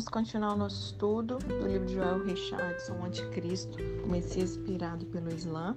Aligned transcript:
vamos 0.00 0.08
continuar 0.08 0.54
o 0.54 0.56
nosso 0.56 0.82
estudo 0.86 1.36
do 1.36 1.68
livro 1.68 1.84
de 1.84 1.92
Joel 1.92 2.24
Richardson, 2.24 2.94
o 2.94 3.04
Anticristo, 3.04 3.76
o 4.02 4.10
Messias 4.10 4.56
inspirado 4.56 5.04
pelo 5.04 5.28
Islã. 5.28 5.76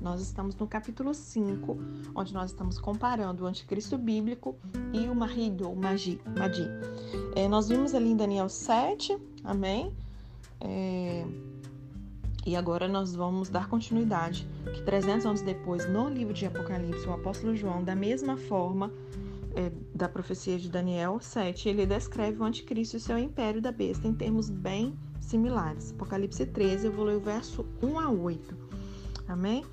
Nós 0.00 0.20
estamos 0.20 0.54
no 0.54 0.68
capítulo 0.68 1.12
5, 1.12 1.76
onde 2.14 2.32
nós 2.32 2.52
estamos 2.52 2.78
comparando 2.78 3.42
o 3.42 3.46
anticristo 3.48 3.98
bíblico 3.98 4.56
e 4.92 5.08
o 5.08 5.14
marido, 5.14 5.68
o 5.68 5.74
magi. 5.74 6.20
magi. 6.38 6.68
É, 7.34 7.48
nós 7.48 7.68
vimos 7.68 7.96
ali 7.96 8.10
em 8.10 8.16
Daniel 8.16 8.48
7, 8.48 9.18
amém? 9.42 9.92
É, 10.60 11.26
e 12.46 12.54
agora 12.54 12.86
nós 12.86 13.12
vamos 13.12 13.48
dar 13.48 13.68
continuidade, 13.68 14.46
que 14.72 14.82
300 14.82 15.26
anos 15.26 15.42
depois, 15.42 15.90
no 15.90 16.08
livro 16.08 16.32
de 16.32 16.46
Apocalipse, 16.46 17.08
o 17.08 17.12
apóstolo 17.12 17.56
João, 17.56 17.82
da 17.82 17.96
mesma 17.96 18.36
forma 18.36 18.92
é, 19.56 19.72
da 19.94 20.08
profecia 20.08 20.58
de 20.58 20.68
Daniel 20.68 21.18
7, 21.20 21.68
ele 21.68 21.86
descreve 21.86 22.40
o 22.40 22.44
anticristo 22.44 22.96
e 22.96 23.00
seu 23.00 23.18
império 23.18 23.62
da 23.62 23.70
besta 23.70 24.08
em 24.08 24.14
termos 24.14 24.50
bem 24.50 24.98
similares. 25.20 25.92
Apocalipse 25.92 26.44
13, 26.44 26.86
eu 26.86 26.92
vou 26.92 27.04
ler 27.04 27.16
o 27.16 27.20
verso 27.20 27.64
1 27.82 27.98
a 27.98 28.10
8. 28.10 28.56
Amém? 29.28 29.64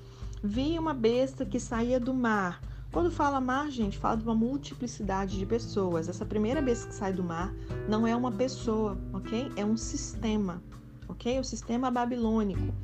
Vi 0.42 0.78
uma 0.78 0.94
besta 0.94 1.44
que 1.44 1.58
saía 1.58 1.98
do 1.98 2.14
mar. 2.14 2.62
Quando 2.92 3.10
fala 3.10 3.40
mar, 3.40 3.70
gente, 3.70 3.98
fala 3.98 4.16
de 4.16 4.22
uma 4.22 4.34
multiplicidade 4.34 5.38
de 5.38 5.46
pessoas. 5.46 6.08
Essa 6.08 6.24
primeira 6.24 6.60
besta 6.62 6.88
que 6.88 6.94
sai 6.94 7.12
do 7.12 7.24
mar 7.24 7.54
não 7.88 8.06
é 8.06 8.14
uma 8.14 8.30
pessoa, 8.30 8.98
ok? 9.12 9.50
É 9.56 9.64
um 9.64 9.76
sistema 9.76 10.62
ok? 11.12 11.38
O 11.38 11.44
sistema 11.44 11.90
babilônico. 11.90 12.74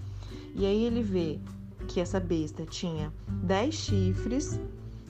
E 0.54 0.64
aí 0.64 0.84
ele 0.84 1.02
vê 1.02 1.40
que 1.88 2.00
essa 2.00 2.20
besta 2.20 2.64
tinha 2.64 3.12
dez 3.42 3.74
chifres, 3.74 4.60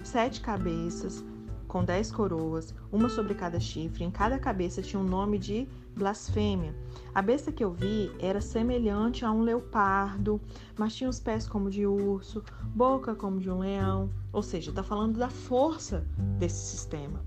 sete 0.02 0.40
cabeças, 0.40 1.24
com 1.68 1.84
dez 1.84 2.10
coroas, 2.10 2.74
uma 2.90 3.08
sobre 3.08 3.34
cada 3.34 3.60
chifre. 3.60 4.02
Em 4.02 4.10
cada 4.10 4.38
cabeça 4.38 4.82
tinha 4.82 4.98
um 4.98 5.06
nome 5.06 5.38
de 5.38 5.68
blasfêmia. 5.94 6.74
A 7.14 7.20
besta 7.20 7.52
que 7.52 7.62
eu 7.62 7.70
vi 7.70 8.10
era 8.18 8.40
semelhante 8.40 9.24
a 9.24 9.30
um 9.30 9.42
leopardo, 9.42 10.40
mas 10.76 10.94
tinha 10.94 11.10
os 11.10 11.20
pés 11.20 11.46
como 11.46 11.70
de 11.70 11.86
urso, 11.86 12.42
boca 12.74 13.14
como 13.14 13.38
de 13.38 13.50
um 13.50 13.58
leão. 13.58 14.10
Ou 14.32 14.42
seja, 14.42 14.70
está 14.70 14.82
falando 14.82 15.18
da 15.18 15.28
força 15.28 16.06
desse 16.38 16.70
sistema, 16.70 17.20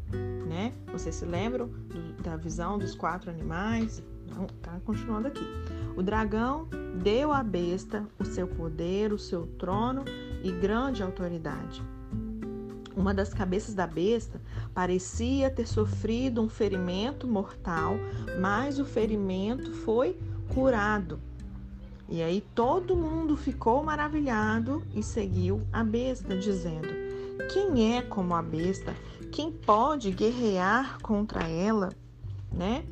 né? 0.48 0.74
Vocês 0.92 1.16
se 1.16 1.26
lembram 1.26 1.68
do, 1.68 2.24
da 2.24 2.36
visão 2.36 2.80
dos 2.80 2.96
quatro 2.96 3.30
animais? 3.30 4.04
Então, 4.26 4.48
tá 4.62 4.80
continuando 4.86 5.28
aqui. 5.28 5.46
O 5.96 6.02
dragão 6.02 6.68
deu 7.04 7.32
à 7.32 7.44
besta 7.44 8.08
o 8.18 8.24
seu 8.24 8.48
poder, 8.48 9.12
o 9.12 9.20
seu 9.20 9.46
trono 9.58 10.06
e 10.42 10.52
grande 10.52 11.04
autoridade. 11.04 11.84
Uma 12.96 13.14
das 13.14 13.34
cabeças 13.34 13.74
da 13.74 13.88
besta 13.88 14.42
parecia 14.74 15.50
ter 15.50 15.68
sofrido 15.68 16.42
um 16.42 16.50
ferimento 16.50 17.28
mortal, 17.28 17.96
mas 18.40 18.80
o 18.80 18.86
ferimento 18.86 19.74
foi 19.74 20.18
curado. 20.54 21.20
E 22.10 22.22
aí 22.22 22.42
todo 22.54 22.96
mundo 22.96 23.38
ficou 23.38 23.82
maravilhado 23.84 24.84
e 24.94 25.02
seguiu 25.02 25.62
a 25.72 25.82
besta, 25.82 26.36
dizendo: 26.38 26.90
Quem 27.54 27.96
é 27.96 28.02
como 28.02 28.36
a 28.36 28.42
besta? 28.42 28.94
Quem 29.32 29.50
pode 29.50 30.12
guerrear 30.12 30.98
contra 31.02 31.48
ela? 31.48 31.90
Né? 32.52 32.84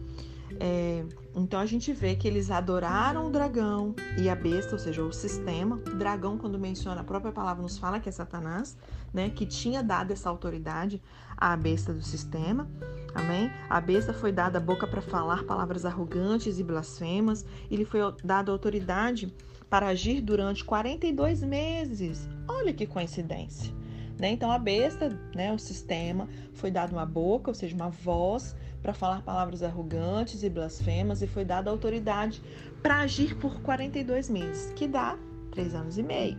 É, 0.60 1.06
então 1.36 1.60
a 1.60 1.66
gente 1.66 1.94
vê 1.94 2.16
que 2.16 2.28
eles 2.28 2.50
adoraram 2.50 3.28
o 3.28 3.30
dragão 3.30 3.96
e 4.18 4.30
a 4.30 4.36
besta, 4.36 4.74
ou 4.74 4.80
seja, 4.80 5.04
o 5.04 5.12
sistema. 5.12 5.76
O 5.76 5.96
dragão, 5.96 6.38
quando 6.38 6.58
menciona 6.58 7.02
a 7.02 7.04
própria 7.04 7.32
palavra, 7.32 7.62
nos 7.62 7.78
fala 7.78 8.00
que 8.00 8.10
é 8.10 8.12
Satanás, 8.12 8.78
né? 9.14 9.30
Que 9.30 9.46
tinha 9.46 9.84
dado 9.84 10.12
essa 10.12 10.30
autoridade 10.30 11.02
à 11.38 11.56
besta 11.56 11.94
do 11.94 12.02
sistema. 12.02 12.70
Amém? 13.14 13.52
A 13.70 13.80
besta 13.80 14.14
foi 14.14 14.32
dada 14.32 14.58
a 14.58 14.62
boca 14.62 14.88
para 14.88 15.02
falar 15.02 15.44
palavras 15.44 15.86
arrogantes 15.86 16.60
e 16.60 16.64
blasfemas. 16.64 17.46
E 17.70 17.76
lhe 17.76 17.86
foi 17.86 18.00
dada 18.24 18.52
autoridade 18.52 19.34
para 19.70 19.88
agir 19.88 20.22
durante 20.22 20.66
42 20.66 21.44
meses. 21.44 22.28
Olha 22.48 22.74
que 22.74 22.88
coincidência. 22.88 23.74
Né? 24.20 24.32
Então 24.32 24.52
a 24.52 24.60
besta, 24.60 25.18
né, 25.34 25.54
o 25.54 25.58
sistema, 25.58 26.28
foi 26.54 26.70
dado 26.70 26.92
uma 26.92 27.06
boca, 27.06 27.52
ou 27.52 27.56
seja, 27.56 27.74
uma 27.74 27.90
voz 27.90 28.54
para 28.82 28.94
falar 28.94 29.22
palavras 29.22 29.62
arrogantes 29.62 30.44
e 30.44 30.50
blasfemas 30.50 31.22
e 31.22 31.28
foi 31.28 31.44
dada 31.44 31.70
autoridade 31.70 32.42
para 32.82 33.00
agir 33.00 33.36
por 33.36 33.62
42 33.62 34.30
meses, 34.30 34.74
que 34.74 34.88
dá 34.88 35.18
três 35.52 35.76
anos 35.76 35.98
e 35.98 36.04
meio. 36.04 36.38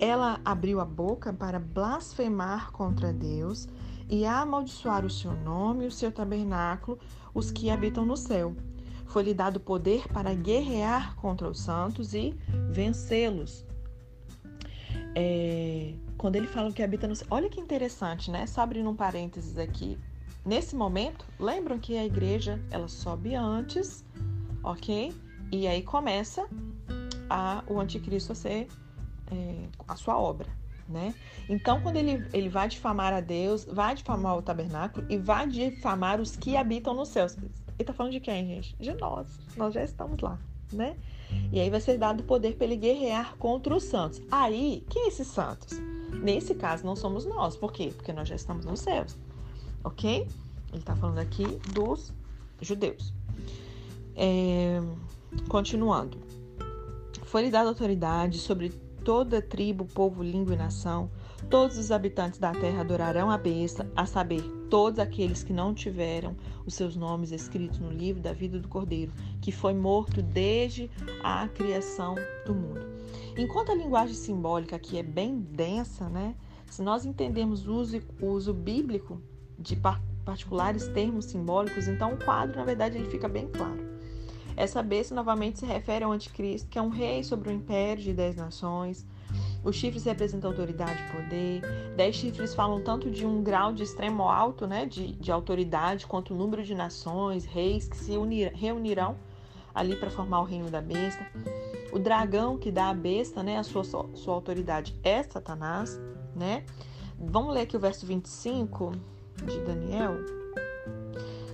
Ela 0.00 0.40
abriu 0.44 0.80
a 0.80 0.84
boca 0.84 1.32
para 1.32 1.58
blasfemar 1.58 2.70
contra 2.72 3.12
Deus 3.12 3.68
e 4.08 4.24
amaldiçoar 4.24 5.04
o 5.04 5.10
seu 5.10 5.32
nome, 5.32 5.86
o 5.86 5.92
seu 5.92 6.10
tabernáculo, 6.10 6.98
os 7.34 7.50
que 7.50 7.68
habitam 7.68 8.06
no 8.06 8.16
céu. 8.16 8.54
Foi-lhe 9.06 9.34
dado 9.34 9.58
poder 9.58 10.06
para 10.08 10.32
guerrear 10.34 11.16
contra 11.16 11.48
os 11.48 11.60
santos 11.60 12.14
e 12.14 12.34
vencê-los. 12.70 13.64
É, 15.14 15.94
quando 16.16 16.36
ele 16.36 16.46
fala 16.46 16.72
que 16.72 16.82
habita 16.82 17.08
no 17.08 17.16
céu. 17.16 17.26
Olha 17.30 17.48
que 17.48 17.60
interessante, 17.60 18.30
né? 18.30 18.46
Só 18.46 18.60
abrindo 18.60 18.88
um 18.88 18.94
parênteses 18.94 19.58
aqui 19.58 19.98
Nesse 20.48 20.74
momento, 20.74 21.26
lembram 21.38 21.78
que 21.78 21.94
a 21.98 22.06
igreja 22.06 22.58
ela 22.70 22.88
sobe 22.88 23.34
antes, 23.34 24.02
ok? 24.64 25.14
E 25.52 25.66
aí 25.66 25.82
começa 25.82 26.48
a, 27.28 27.62
o 27.66 27.78
anticristo 27.78 28.32
a 28.32 28.34
ser 28.34 28.66
é, 29.30 29.68
a 29.86 29.94
sua 29.94 30.18
obra, 30.18 30.48
né? 30.88 31.14
Então, 31.50 31.82
quando 31.82 31.96
ele, 31.96 32.26
ele 32.32 32.48
vai 32.48 32.66
difamar 32.66 33.12
a 33.12 33.20
Deus, 33.20 33.66
vai 33.66 33.94
difamar 33.94 34.38
o 34.38 34.42
tabernáculo 34.42 35.04
e 35.10 35.18
vai 35.18 35.46
difamar 35.46 36.18
os 36.18 36.34
que 36.34 36.56
habitam 36.56 36.94
nos 36.94 37.10
céus. 37.10 37.36
Ele 37.36 37.52
está 37.78 37.92
falando 37.92 38.12
de 38.12 38.20
quem, 38.20 38.46
gente? 38.46 38.74
De 38.76 38.94
nós. 38.94 39.28
Nós 39.54 39.74
já 39.74 39.84
estamos 39.84 40.18
lá, 40.22 40.38
né? 40.72 40.96
E 41.52 41.60
aí 41.60 41.68
vai 41.68 41.82
ser 41.82 41.98
dado 41.98 42.22
o 42.22 42.24
poder 42.24 42.56
para 42.56 42.64
ele 42.64 42.76
guerrear 42.76 43.36
contra 43.36 43.76
os 43.76 43.84
santos. 43.84 44.22
Aí, 44.30 44.82
quem 44.88 45.04
é 45.04 45.08
esses 45.08 45.26
santos? 45.26 45.78
Nesse 46.22 46.54
caso, 46.54 46.86
não 46.86 46.96
somos 46.96 47.26
nós. 47.26 47.54
Por 47.54 47.70
quê? 47.70 47.92
Porque 47.94 48.14
nós 48.14 48.26
já 48.26 48.34
estamos 48.34 48.64
nos 48.64 48.80
céus 48.80 49.14
ok? 49.84 50.26
Ele 50.70 50.78
está 50.78 50.94
falando 50.94 51.18
aqui 51.18 51.44
dos 51.72 52.12
judeus. 52.60 53.12
É, 54.14 54.80
continuando. 55.48 56.18
Foi-lhe 57.24 57.50
dada 57.50 57.68
autoridade 57.68 58.38
sobre 58.38 58.70
toda 59.04 59.40
tribo, 59.40 59.84
povo, 59.86 60.22
língua 60.22 60.54
e 60.54 60.56
nação. 60.56 61.10
Todos 61.48 61.78
os 61.78 61.90
habitantes 61.90 62.38
da 62.38 62.52
terra 62.52 62.80
adorarão 62.80 63.30
a 63.30 63.38
besta, 63.38 63.90
a 63.94 64.04
saber, 64.04 64.42
todos 64.68 64.98
aqueles 64.98 65.42
que 65.42 65.52
não 65.52 65.72
tiveram 65.72 66.36
os 66.66 66.74
seus 66.74 66.96
nomes 66.96 67.30
escritos 67.30 67.78
no 67.78 67.90
livro 67.90 68.20
da 68.20 68.32
vida 68.32 68.58
do 68.58 68.68
Cordeiro, 68.68 69.12
que 69.40 69.52
foi 69.52 69.72
morto 69.72 70.20
desde 70.20 70.90
a 71.22 71.48
criação 71.48 72.16
do 72.44 72.54
mundo. 72.54 72.86
Enquanto 73.36 73.72
a 73.72 73.74
linguagem 73.74 74.14
simbólica 74.14 74.76
aqui 74.76 74.98
é 74.98 75.02
bem 75.02 75.38
densa, 75.38 76.08
né? 76.08 76.34
Se 76.66 76.82
nós 76.82 77.06
entendemos 77.06 77.66
o 77.66 77.74
uso, 77.76 78.02
o 78.20 78.26
uso 78.26 78.52
bíblico 78.52 79.22
de 79.58 79.76
particulares 80.24 80.88
termos 80.88 81.26
simbólicos, 81.26 81.88
então 81.88 82.14
o 82.14 82.24
quadro, 82.24 82.58
na 82.58 82.64
verdade, 82.64 82.96
ele 82.96 83.08
fica 83.10 83.28
bem 83.28 83.48
claro. 83.48 83.88
Essa 84.56 84.82
besta 84.82 85.14
novamente 85.14 85.60
se 85.60 85.66
refere 85.66 86.04
ao 86.04 86.12
anticristo, 86.12 86.68
que 86.68 86.78
é 86.78 86.82
um 86.82 86.88
rei 86.88 87.22
sobre 87.22 87.48
o 87.48 87.52
império 87.52 88.02
de 88.02 88.12
dez 88.12 88.34
nações. 88.36 89.06
Os 89.62 89.76
chifres 89.76 90.04
representam 90.04 90.50
autoridade 90.50 91.00
e 91.00 91.12
poder. 91.12 91.62
Dez 91.96 92.16
chifres 92.16 92.54
falam 92.54 92.82
tanto 92.82 93.10
de 93.10 93.24
um 93.24 93.42
grau 93.42 93.72
de 93.72 93.82
extremo 93.84 94.24
alto, 94.24 94.66
né, 94.66 94.84
de, 94.84 95.12
de 95.12 95.30
autoridade, 95.30 96.06
quanto 96.06 96.34
o 96.34 96.36
número 96.36 96.64
de 96.64 96.74
nações, 96.74 97.44
reis 97.44 97.88
que 97.88 97.96
se 97.96 98.16
unir, 98.16 98.52
reunirão 98.52 99.16
ali 99.74 99.94
para 99.94 100.10
formar 100.10 100.40
o 100.40 100.44
reino 100.44 100.70
da 100.70 100.80
besta. 100.80 101.24
O 101.92 101.98
dragão 101.98 102.58
que 102.58 102.72
dá 102.72 102.88
à 102.88 102.94
besta, 102.94 103.42
né, 103.42 103.58
a 103.58 103.62
sua, 103.62 103.84
sua 103.84 104.34
autoridade 104.34 104.98
é 105.04 105.22
Satanás, 105.22 106.00
né? 106.34 106.64
Vamos 107.18 107.54
ler 107.54 107.62
aqui 107.62 107.76
o 107.76 107.80
verso 107.80 108.04
25 108.04 108.92
de 109.44 109.60
Daniel, 109.60 110.16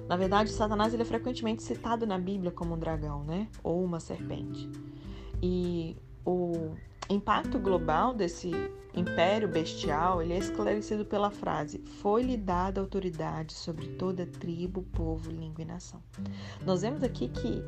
na 0.08 0.16
verdade, 0.16 0.50
Satanás 0.50 0.92
ele 0.92 1.02
é 1.02 1.06
frequentemente 1.06 1.62
citado 1.62 2.06
na 2.06 2.18
Bíblia 2.18 2.50
como 2.50 2.74
um 2.74 2.78
dragão, 2.78 3.24
né? 3.24 3.48
Ou 3.62 3.82
uma 3.82 4.00
serpente. 4.00 4.70
E 5.42 5.96
o 6.24 6.74
impacto 7.08 7.58
global 7.58 8.14
desse 8.14 8.50
império 8.94 9.48
bestial 9.48 10.22
ele 10.22 10.34
é 10.34 10.38
esclarecido 10.38 11.04
pela 11.04 11.30
frase: 11.30 11.78
Foi-lhe 11.78 12.36
dada 12.36 12.80
autoridade 12.80 13.54
sobre 13.54 13.88
toda 13.88 14.26
tribo, 14.26 14.82
povo, 14.82 15.30
língua 15.30 15.62
e 15.62 15.64
nação. 15.64 16.02
Nós 16.64 16.82
vemos 16.82 17.02
aqui 17.02 17.28
que 17.28 17.62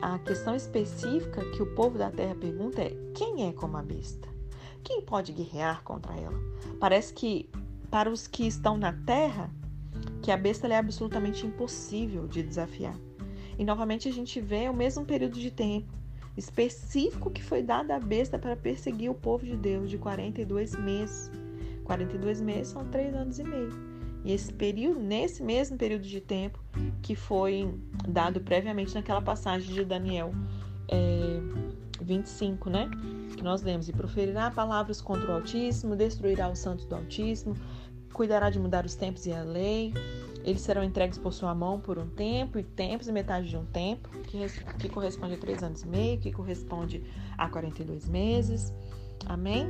a 0.00 0.18
questão 0.20 0.54
específica 0.54 1.44
que 1.50 1.62
o 1.62 1.74
povo 1.74 1.98
da 1.98 2.10
terra 2.10 2.34
pergunta 2.36 2.80
é: 2.80 2.90
quem 3.14 3.48
é 3.48 3.52
como 3.52 3.76
a 3.76 3.82
besta? 3.82 4.28
Quem 4.84 5.00
pode 5.00 5.32
guerrear 5.32 5.82
contra 5.82 6.14
ela? 6.14 6.38
Parece 6.80 7.12
que 7.12 7.48
para 7.92 8.10
os 8.10 8.26
que 8.26 8.46
estão 8.46 8.78
na 8.78 8.90
terra, 8.90 9.50
que 10.22 10.30
a 10.30 10.36
besta 10.36 10.66
é 10.66 10.78
absolutamente 10.78 11.46
impossível 11.46 12.26
de 12.26 12.42
desafiar. 12.42 12.96
E 13.58 13.64
novamente 13.66 14.08
a 14.08 14.10
gente 14.10 14.40
vê 14.40 14.66
o 14.70 14.72
mesmo 14.72 15.04
período 15.04 15.38
de 15.38 15.50
tempo 15.50 15.92
específico 16.34 17.30
que 17.30 17.42
foi 17.42 17.62
dado 17.62 17.90
à 17.90 18.00
besta 18.00 18.38
para 18.38 18.56
perseguir 18.56 19.10
o 19.10 19.14
povo 19.14 19.44
de 19.44 19.58
Deus 19.58 19.90
de 19.90 19.98
42 19.98 20.74
meses. 20.76 21.30
42 21.84 22.40
meses 22.40 22.68
são 22.68 22.86
3 22.86 23.14
anos 23.14 23.38
e 23.38 23.44
meio. 23.44 23.68
E 24.24 24.32
esse 24.32 24.50
período, 24.54 24.98
nesse 24.98 25.42
mesmo 25.42 25.76
período 25.76 26.04
de 26.08 26.20
tempo 26.22 26.58
que 27.02 27.14
foi 27.14 27.74
dado 28.08 28.40
previamente 28.40 28.94
naquela 28.94 29.20
passagem 29.20 29.70
de 29.70 29.84
Daniel 29.84 30.32
é, 30.88 31.40
25, 32.00 32.70
né? 32.70 32.88
Que 33.36 33.42
nós 33.42 33.62
lemos: 33.62 33.88
E 33.88 33.92
proferirá 33.92 34.50
palavras 34.50 35.00
contra 35.00 35.30
o 35.30 35.34
Altíssimo, 35.34 35.96
destruirá 35.96 36.50
os 36.50 36.58
santos 36.58 36.84
do 36.86 36.94
Altíssimo, 36.94 37.56
cuidará 38.12 38.50
de 38.50 38.58
mudar 38.58 38.84
os 38.84 38.94
tempos 38.94 39.26
e 39.26 39.32
a 39.32 39.42
lei. 39.42 39.92
Eles 40.44 40.62
serão 40.62 40.82
entregues 40.82 41.18
por 41.18 41.32
sua 41.32 41.54
mão 41.54 41.78
por 41.78 41.98
um 41.98 42.08
tempo, 42.08 42.58
e 42.58 42.64
tempos 42.64 43.06
e 43.06 43.12
metade 43.12 43.48
de 43.48 43.56
um 43.56 43.64
tempo, 43.64 44.08
que, 44.24 44.38
que 44.78 44.88
corresponde 44.88 45.34
a 45.34 45.38
três 45.38 45.62
anos 45.62 45.82
e 45.82 45.86
meio, 45.86 46.18
que 46.18 46.32
corresponde 46.32 47.02
a 47.38 47.48
42 47.48 48.08
meses. 48.08 48.72
Amém? 49.26 49.66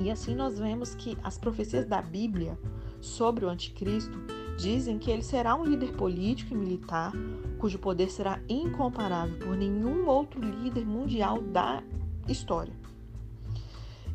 E 0.00 0.10
assim 0.10 0.34
nós 0.34 0.58
vemos 0.58 0.94
que 0.96 1.16
as 1.22 1.38
profecias 1.38 1.86
da 1.86 2.02
Bíblia 2.02 2.58
sobre 3.00 3.44
o 3.44 3.48
anticristo 3.48 4.18
dizem 4.56 4.98
que 4.98 5.10
ele 5.10 5.22
será 5.22 5.54
um 5.54 5.64
líder 5.64 5.92
político 5.92 6.54
e 6.54 6.56
militar 6.56 7.12
cujo 7.58 7.78
poder 7.78 8.10
será 8.10 8.40
incomparável 8.48 9.38
por 9.38 9.56
nenhum 9.56 10.06
outro 10.06 10.40
líder 10.40 10.84
mundial 10.86 11.40
da 11.40 11.82
história. 12.28 12.72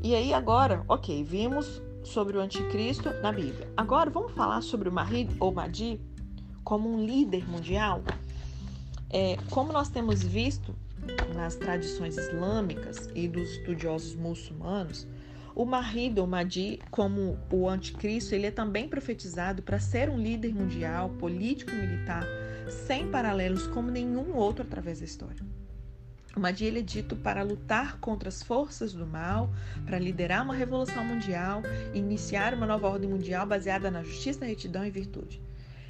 E 0.02 0.16
aí 0.16 0.34
agora, 0.34 0.84
ok, 0.88 1.24
vimos 1.24 1.82
sobre 2.04 2.38
o 2.38 2.42
anticristo 2.42 3.10
na 3.22 3.32
Bíblia. 3.32 3.72
Agora 3.76 4.10
vamos 4.10 4.32
falar 4.32 4.62
sobre 4.62 4.88
o 4.88 4.92
Mahdi 4.92 5.28
ou 5.40 5.52
Mahdi 5.52 6.00
como 6.64 6.90
um 6.90 7.06
líder 7.06 7.48
mundial. 7.50 8.02
É, 9.10 9.38
como 9.50 9.74
nós 9.74 9.90
temos 9.90 10.24
visto 10.24 10.74
nas 11.36 11.56
tradições 11.56 12.18
islâmicas 12.18 13.10
e 13.16 13.28
dos 13.28 13.50
estudiosos 13.50 14.16
muçulmanos, 14.16 15.08
o 15.56 15.66
Mahdi 15.66 16.14
ou 16.18 16.28
Mahdi, 16.28 16.80
como 16.90 17.38
o 17.52 17.68
anticristo, 17.68 18.34
ele 18.36 18.48
é 18.48 18.52
também 18.52 18.88
profetizado 18.88 19.62
para 19.62 19.80
ser 19.80 20.10
um 20.10 20.18
líder 20.18 20.54
mundial, 20.54 21.10
político 21.12 21.72
e 21.72 21.76
militar, 21.76 22.24
sem 22.88 23.10
paralelos 23.10 23.68
como 23.68 23.92
nenhum 23.92 24.36
outro 24.36 24.64
através 24.64 25.00
da 25.00 25.06
história. 25.06 25.44
O 26.36 26.40
Mahdi 26.40 26.66
ele 26.66 26.80
é 26.80 26.84
dito 26.84 27.16
para 27.16 27.42
lutar 27.42 28.00
contra 28.00 28.30
as 28.30 28.44
forças 28.44 28.94
do 28.94 29.06
mal, 29.06 29.52
para 29.86 29.98
liderar 29.98 30.44
uma 30.44 30.54
revolução 30.54 31.04
mundial 31.04 31.64
iniciar 31.94 32.54
uma 32.54 32.68
nova 32.68 32.88
ordem 32.88 33.10
mundial 33.10 33.46
baseada 33.48 33.90
na 33.90 34.04
justiça, 34.04 34.46
retidão 34.46 34.86
e 34.86 34.92
virtude. 34.92 35.42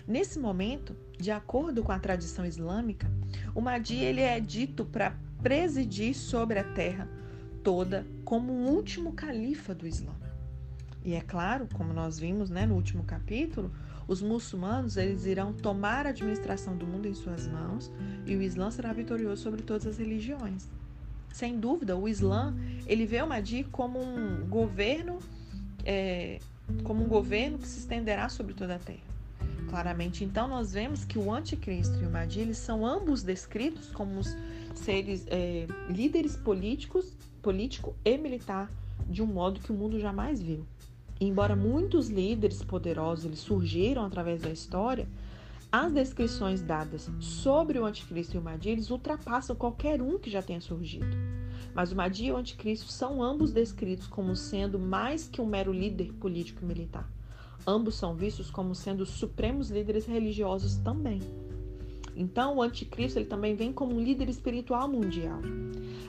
Nesse 0.08 0.40
momento, 0.40 0.96
de 1.20 1.30
acordo 1.30 1.84
com 1.84 1.92
a 1.92 2.00
tradição 2.00 2.46
islâmica, 2.46 3.12
o 3.54 3.62
Mahdi 3.62 3.98
ele 3.98 4.22
é 4.22 4.40
dito 4.40 4.86
para 4.86 5.16
presidir 5.44 6.16
sobre 6.16 6.58
a 6.58 6.64
terra 6.64 7.08
toda 7.64 8.06
como 8.24 8.52
o 8.52 8.68
último 8.70 9.14
califa 9.14 9.74
do 9.74 9.88
Islã. 9.88 10.14
E 11.04 11.14
é 11.14 11.22
claro, 11.22 11.68
como 11.74 11.94
nós 11.94 12.20
vimos 12.20 12.50
né, 12.50 12.66
no 12.66 12.76
último 12.76 13.04
capítulo, 13.04 13.72
os 14.08 14.22
muçulmanos 14.22 14.98
eles 14.98 15.26
irão 15.26 15.54
tomar 15.54 16.06
a 16.06 16.10
administração 16.10 16.76
do 16.76 16.86
mundo 16.86 17.08
em 17.08 17.14
suas 17.14 17.48
mãos 17.48 17.92
e 18.26 18.36
o 18.36 18.42
Islã 18.42 18.72
será 18.72 18.92
vitorioso 18.92 19.44
sobre 19.44 19.62
todas 19.62 19.86
as 19.86 19.98
religiões. 19.98 20.68
Sem 21.32 21.60
dúvida, 21.60 21.96
o 21.96 22.08
Islã 22.08 22.56
ele 22.88 23.06
vê 23.06 23.22
o 23.22 23.28
Mahdi 23.28 23.64
como 23.72 24.00
um 24.02 24.48
governo, 24.48 25.20
é, 25.86 26.40
como 26.84 27.04
um 27.04 27.08
governo 27.08 27.60
que 27.60 27.68
se 27.68 27.80
estenderá 27.80 28.30
sobre 28.30 28.54
toda 28.54 28.76
a 28.76 28.80
terra. 28.80 29.10
Claramente, 29.70 30.24
então, 30.24 30.48
nós 30.48 30.74
vemos 30.74 31.06
que 31.06 31.20
o 31.20 31.32
anticristo 31.32 31.96
e 32.02 32.06
o 32.06 32.10
Mahdi 32.10 32.40
eles 32.40 32.58
são 32.58 32.84
ambos 32.84 33.22
descritos 33.22 33.92
como 33.92 34.22
seres 34.74 35.26
é, 35.28 35.68
líderes 35.88 36.36
políticos 36.36 37.14
político 37.40 37.96
e 38.06 38.18
militar 38.18 38.72
de 39.08 39.22
um 39.24 39.26
modo 39.26 39.60
que 39.60 39.72
o 39.72 39.76
mundo 39.76 40.00
jamais 40.00 40.42
viu. 40.42 40.66
Embora 41.20 41.56
muitos 41.56 42.08
líderes 42.08 42.64
poderosos 42.64 43.26
eles 43.26 43.40
surgiram 43.40 44.06
através 44.06 44.42
da 44.42 44.50
história, 44.50 45.08
as 45.72 45.92
descrições 45.92 46.62
dadas 46.62 47.12
sobre 47.20 47.78
o 47.78 47.86
anticristo 47.86 48.36
e 48.36 48.40
o 48.40 48.42
Mahdi 48.42 48.80
ultrapassam 48.90 49.56
qualquer 49.56 50.02
um 50.02 50.18
que 50.18 50.30
já 50.30 50.42
tenha 50.42 50.62
surgido. 50.62 51.06
Mas 51.76 51.92
o 51.92 51.96
Mahdi 51.96 52.26
e 52.26 52.32
o 52.32 52.38
anticristo 52.38 52.92
são 52.92 53.22
ambos 53.22 53.52
descritos 53.52 54.08
como 54.08 54.36
sendo 54.36 54.80
mais 54.80 55.28
que 55.28 55.42
um 55.42 55.46
mero 55.46 55.72
líder 55.72 56.14
político 56.14 56.64
e 56.64 56.66
militar. 56.66 57.08
Ambos 57.68 57.96
são 57.96 58.16
vistos 58.16 58.50
como 58.50 58.74
sendo 58.74 59.06
supremos 59.06 59.70
líderes 59.70 60.06
religiosos 60.06 60.78
também. 60.78 61.22
Então, 62.20 62.58
o 62.58 62.62
anticristo 62.62 63.18
ele 63.18 63.30
também 63.30 63.56
vem 63.56 63.72
como 63.72 63.96
um 63.96 64.02
líder 64.02 64.28
espiritual 64.28 64.90
mundial. 64.90 65.40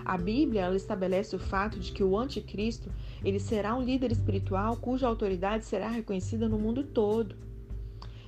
A 0.04 0.18
Bíblia 0.18 0.62
ela 0.62 0.74
estabelece 0.74 1.36
o 1.36 1.38
fato 1.38 1.78
de 1.78 1.92
que 1.92 2.02
o 2.02 2.18
anticristo 2.18 2.90
ele 3.24 3.38
será 3.38 3.76
um 3.76 3.82
líder 3.82 4.10
espiritual 4.10 4.76
cuja 4.76 5.06
autoridade 5.06 5.64
será 5.64 5.88
reconhecida 5.88 6.48
no 6.48 6.58
mundo 6.58 6.82
todo. 6.82 7.36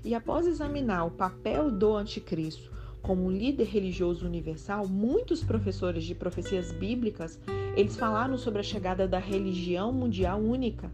E 0.04 0.14
após 0.14 0.46
examinar 0.46 1.04
o 1.06 1.10
papel 1.10 1.72
do 1.72 1.96
anticristo 1.96 2.70
como 3.02 3.24
um 3.24 3.32
líder 3.32 3.64
religioso 3.64 4.24
universal, 4.24 4.86
muitos 4.86 5.42
professores 5.42 6.04
de 6.04 6.14
profecias 6.14 6.70
bíblicas, 6.70 7.40
eles 7.76 7.96
falaram 7.96 8.38
sobre 8.38 8.60
a 8.60 8.62
chegada 8.62 9.08
da 9.08 9.18
religião 9.18 9.92
mundial 9.92 10.38
única. 10.38 10.88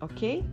OK? 0.00 0.44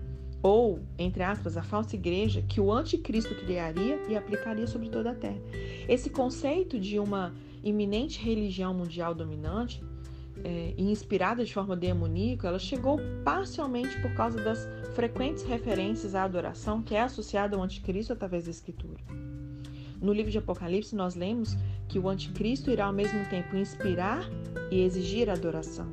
Ou, 0.46 0.80
entre 1.00 1.24
aspas, 1.24 1.58
a 1.58 1.64
falsa 1.64 1.96
igreja 1.96 2.44
que 2.44 2.62
o 2.62 2.72
anticristo 2.72 3.34
criaria 3.34 4.00
e 4.08 4.16
aplicaria 4.16 4.68
sobre 4.68 4.90
toda 4.90 5.10
a 5.10 5.16
terra. 5.16 5.42
Esse 5.90 6.08
conceito 6.08 6.80
de 6.80 7.00
uma 7.00 7.34
iminente 7.64 8.24
religião 8.24 8.72
mundial 8.72 9.16
dominante 9.16 9.84
é, 10.44 10.76
e 10.78 10.84
inspirada 10.84 11.44
de 11.44 11.52
forma 11.52 11.76
demoníaca, 11.76 12.48
ela 12.48 12.60
chegou 12.60 13.00
parcialmente 13.24 14.00
por 14.04 14.14
causa 14.14 14.40
das 14.40 14.70
frequentes 14.94 15.42
referências 15.42 16.14
à 16.14 16.22
adoração 16.22 16.84
que 16.84 16.94
é 16.94 17.02
associada 17.02 17.58
ao 17.58 17.64
anticristo 17.64 18.14
através 18.14 18.46
da 18.46 18.52
escritura. 18.52 19.04
No 20.00 20.14
livro 20.14 20.32
de 20.32 20.38
Apocalipse, 20.38 20.96
nós 20.96 21.16
lemos 21.16 21.58
que 21.88 21.98
o 21.98 22.08
anticristo 22.08 22.70
irá 22.70 22.86
ao 22.86 22.94
mesmo 22.94 23.28
tempo 23.32 23.56
inspirar 23.56 24.24
e 24.70 24.84
exigir 24.84 25.28
adoração. 25.28 25.92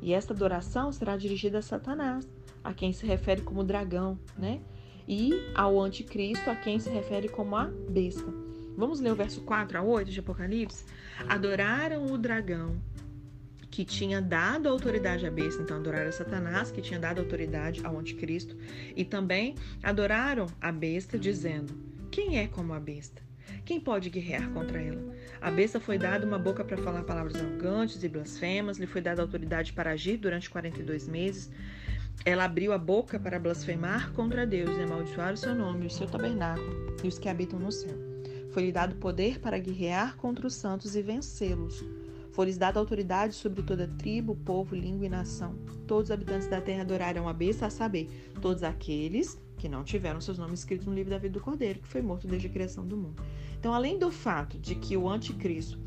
E 0.00 0.14
esta 0.14 0.32
adoração 0.32 0.90
será 0.90 1.18
dirigida 1.18 1.58
a 1.58 1.62
Satanás, 1.62 2.26
a 2.62 2.72
quem 2.72 2.92
se 2.92 3.06
refere 3.06 3.42
como 3.42 3.64
dragão, 3.64 4.18
né? 4.36 4.60
E 5.06 5.32
ao 5.54 5.80
anticristo, 5.80 6.50
a 6.50 6.54
quem 6.54 6.78
se 6.78 6.90
refere 6.90 7.28
como 7.28 7.56
a 7.56 7.64
besta. 7.64 8.26
Vamos 8.76 9.00
ler 9.00 9.10
o 9.10 9.16
verso 9.16 9.40
4 9.40 9.78
a 9.78 9.82
8 9.82 10.10
de 10.10 10.20
Apocalipse? 10.20 10.84
Adoraram 11.28 12.06
o 12.06 12.18
dragão 12.18 12.80
que 13.70 13.84
tinha 13.84 14.20
dado 14.20 14.68
autoridade 14.68 15.26
à 15.26 15.30
besta, 15.30 15.62
então 15.62 15.76
adoraram 15.76 16.10
Satanás, 16.12 16.70
que 16.70 16.80
tinha 16.80 16.98
dado 16.98 17.20
autoridade 17.20 17.84
ao 17.84 17.98
anticristo, 17.98 18.56
e 18.96 19.04
também 19.04 19.54
adoraram 19.82 20.46
a 20.60 20.72
besta, 20.72 21.18
dizendo: 21.18 21.74
Quem 22.10 22.38
é 22.38 22.46
como 22.46 22.72
a 22.72 22.80
besta? 22.80 23.22
Quem 23.64 23.80
pode 23.80 24.10
guerrear 24.10 24.48
contra 24.50 24.80
ela? 24.80 25.14
A 25.40 25.50
besta 25.50 25.78
foi 25.78 25.98
dada 25.98 26.26
uma 26.26 26.38
boca 26.38 26.64
para 26.64 26.76
falar 26.78 27.02
palavras 27.02 27.36
arrogantes 27.36 28.02
e 28.02 28.08
blasfemas, 28.08 28.78
lhe 28.78 28.86
foi 28.86 29.00
dada 29.00 29.22
autoridade 29.22 29.72
para 29.72 29.90
agir 29.90 30.16
durante 30.16 30.48
42 30.48 31.06
meses. 31.06 31.50
Ela 32.24 32.44
abriu 32.44 32.72
a 32.72 32.78
boca 32.78 33.18
para 33.18 33.38
blasfemar 33.38 34.12
contra 34.12 34.46
Deus 34.46 34.76
e 34.76 34.82
amaldiçoar 34.82 35.32
o 35.32 35.36
seu 35.36 35.54
nome, 35.54 35.86
o 35.86 35.90
seu 35.90 36.06
tabernáculo 36.06 36.96
e 37.02 37.08
os 37.08 37.18
que 37.18 37.28
habitam 37.28 37.58
no 37.58 37.72
céu. 37.72 37.96
Foi-lhe 38.50 38.72
dado 38.72 38.96
poder 38.96 39.38
para 39.40 39.58
guerrear 39.58 40.16
contra 40.16 40.46
os 40.46 40.54
santos 40.54 40.96
e 40.96 41.02
vencê-los. 41.02 41.84
Foi-lhes 42.32 42.58
dada 42.58 42.78
autoridade 42.78 43.34
sobre 43.34 43.62
toda 43.62 43.88
tribo, 43.88 44.36
povo, 44.36 44.74
língua 44.74 45.06
e 45.06 45.08
nação. 45.08 45.54
Todos 45.86 46.04
os 46.04 46.10
habitantes 46.10 46.48
da 46.48 46.60
terra 46.60 46.82
adoraram 46.82 47.28
a 47.28 47.32
besta, 47.32 47.66
a 47.66 47.70
saber, 47.70 48.08
todos 48.40 48.62
aqueles 48.62 49.38
que 49.56 49.68
não 49.68 49.82
tiveram 49.82 50.20
seus 50.20 50.38
nomes 50.38 50.60
escritos 50.60 50.86
no 50.86 50.94
livro 50.94 51.10
da 51.10 51.18
vida 51.18 51.34
do 51.34 51.44
Cordeiro, 51.44 51.80
que 51.80 51.88
foi 51.88 52.00
morto 52.00 52.28
desde 52.28 52.46
a 52.46 52.50
criação 52.50 52.86
do 52.86 52.96
mundo. 52.96 53.22
Então, 53.58 53.74
além 53.74 53.98
do 53.98 54.10
fato 54.10 54.58
de 54.58 54.76
que 54.76 54.96
o 54.96 55.08
anticristo 55.08 55.78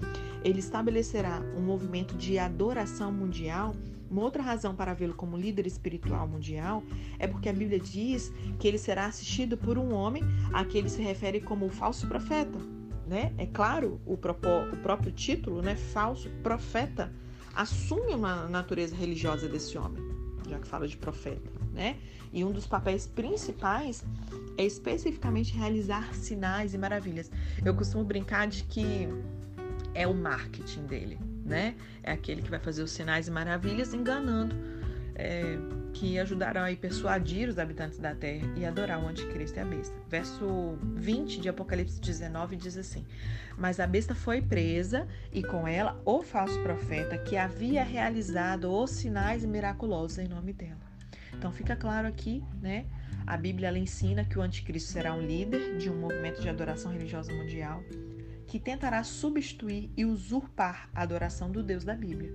ele 0.44 0.60
estabelecerá 0.60 1.42
um 1.56 1.62
movimento 1.62 2.16
de 2.16 2.38
adoração 2.38 3.12
mundial, 3.12 3.74
uma 4.12 4.24
outra 4.24 4.44
razão 4.44 4.76
para 4.76 4.94
vê-lo 4.94 5.14
como 5.14 5.38
líder 5.38 5.66
espiritual 5.66 6.28
mundial 6.28 6.84
é 7.18 7.26
porque 7.26 7.48
a 7.48 7.54
Bíblia 7.54 7.80
diz 7.80 8.30
que 8.60 8.68
ele 8.68 8.78
será 8.78 9.06
assistido 9.06 9.58
por 9.58 9.78
um 9.78 9.94
homem 9.94 10.22
a 10.52 10.66
que 10.66 10.78
ele 10.78 10.90
se 10.90 11.02
refere 11.02 11.40
como 11.40 11.68
o 11.68 11.70
falso 11.70 12.06
profeta. 12.08 12.60
Né? 13.08 13.34
É 13.38 13.46
claro, 13.46 14.02
o, 14.06 14.16
o 14.16 14.78
próprio 14.78 15.14
título, 15.14 15.62
né, 15.62 15.78
falso 15.78 16.30
profeta, 16.44 17.10
assume 17.56 18.14
uma 18.14 18.50
natureza 18.50 18.94
religiosa 18.96 19.48
desse 19.48 19.78
homem, 19.78 20.04
já 20.50 20.60
que 20.60 20.68
fala 20.68 20.86
de 20.90 20.98
profeta. 20.98 21.50
Né? 21.74 21.98
E 22.34 22.44
um 22.44 22.52
dos 22.52 22.68
papéis 22.68 23.08
principais 23.08 24.04
é 24.58 24.66
especificamente 24.66 25.54
realizar 25.56 26.14
sinais 26.14 26.74
e 26.74 26.78
maravilhas. 26.78 27.32
Eu 27.64 27.74
costumo 27.74 28.04
brincar 28.04 28.48
de 28.48 28.64
que 28.66 29.08
é 29.94 30.06
o 30.06 30.14
marketing 30.14 30.86
dele, 30.86 31.31
né? 31.46 31.76
É 32.04 32.12
aquele 32.12 32.42
que 32.42 32.50
vai 32.50 32.60
fazer 32.60 32.84
os 32.84 32.92
sinais 32.92 33.28
e 33.28 33.32
maravilhas 33.32 33.94
enganando, 33.94 34.56
é, 35.16 35.58
que 35.94 36.18
ajudarão 36.18 36.64
a 36.64 36.76
persuadir 36.76 37.50
os 37.50 37.60
habitantes 37.60 38.00
da 38.00 38.16
terra 38.16 38.48
e 38.56 38.66
adorar 38.66 39.04
o 39.04 39.08
anticristo 39.08 39.58
e 39.58 39.62
a 39.62 39.66
besta. 39.66 39.96
Verso 40.08 40.78
20 40.96 41.42
de 41.42 41.50
Apocalipse 41.50 42.00
19 42.00 42.56
diz 42.56 42.78
assim: 42.78 43.06
Mas 43.58 43.80
a 43.80 43.88
besta 43.88 44.16
foi 44.16 44.42
presa 44.42 45.08
e 45.32 45.44
com 45.44 45.68
ela 45.68 46.02
o 46.06 46.24
falso 46.24 46.60
profeta 46.62 47.18
que 47.18 47.36
havia 47.36 47.84
realizado 47.84 48.72
os 48.72 48.92
sinais 48.92 49.46
miraculosos 49.46 50.18
em 50.18 50.28
nome 50.28 50.54
dela. 50.54 50.92
Então 51.34 51.52
fica 51.52 51.76
claro 51.76 52.08
aqui, 52.08 52.44
né? 52.62 52.86
A 53.26 53.38
Bíblia 53.38 53.68
ela 53.68 53.78
ensina 53.78 54.26
que 54.26 54.38
o 54.38 54.42
anticristo 54.42 54.92
será 54.92 55.14
um 55.14 55.22
líder 55.22 55.78
de 55.78 55.90
um 55.90 56.00
movimento 56.00 56.42
de 56.42 56.50
adoração 56.50 56.92
religiosa 56.92 57.32
mundial 57.34 57.84
que 58.52 58.60
tentará 58.60 59.02
substituir 59.02 59.90
e 59.96 60.04
usurpar 60.04 60.90
a 60.94 61.04
adoração 61.04 61.50
do 61.50 61.64
Deus 61.64 61.86
da 61.86 61.96
Bíblia. 61.96 62.34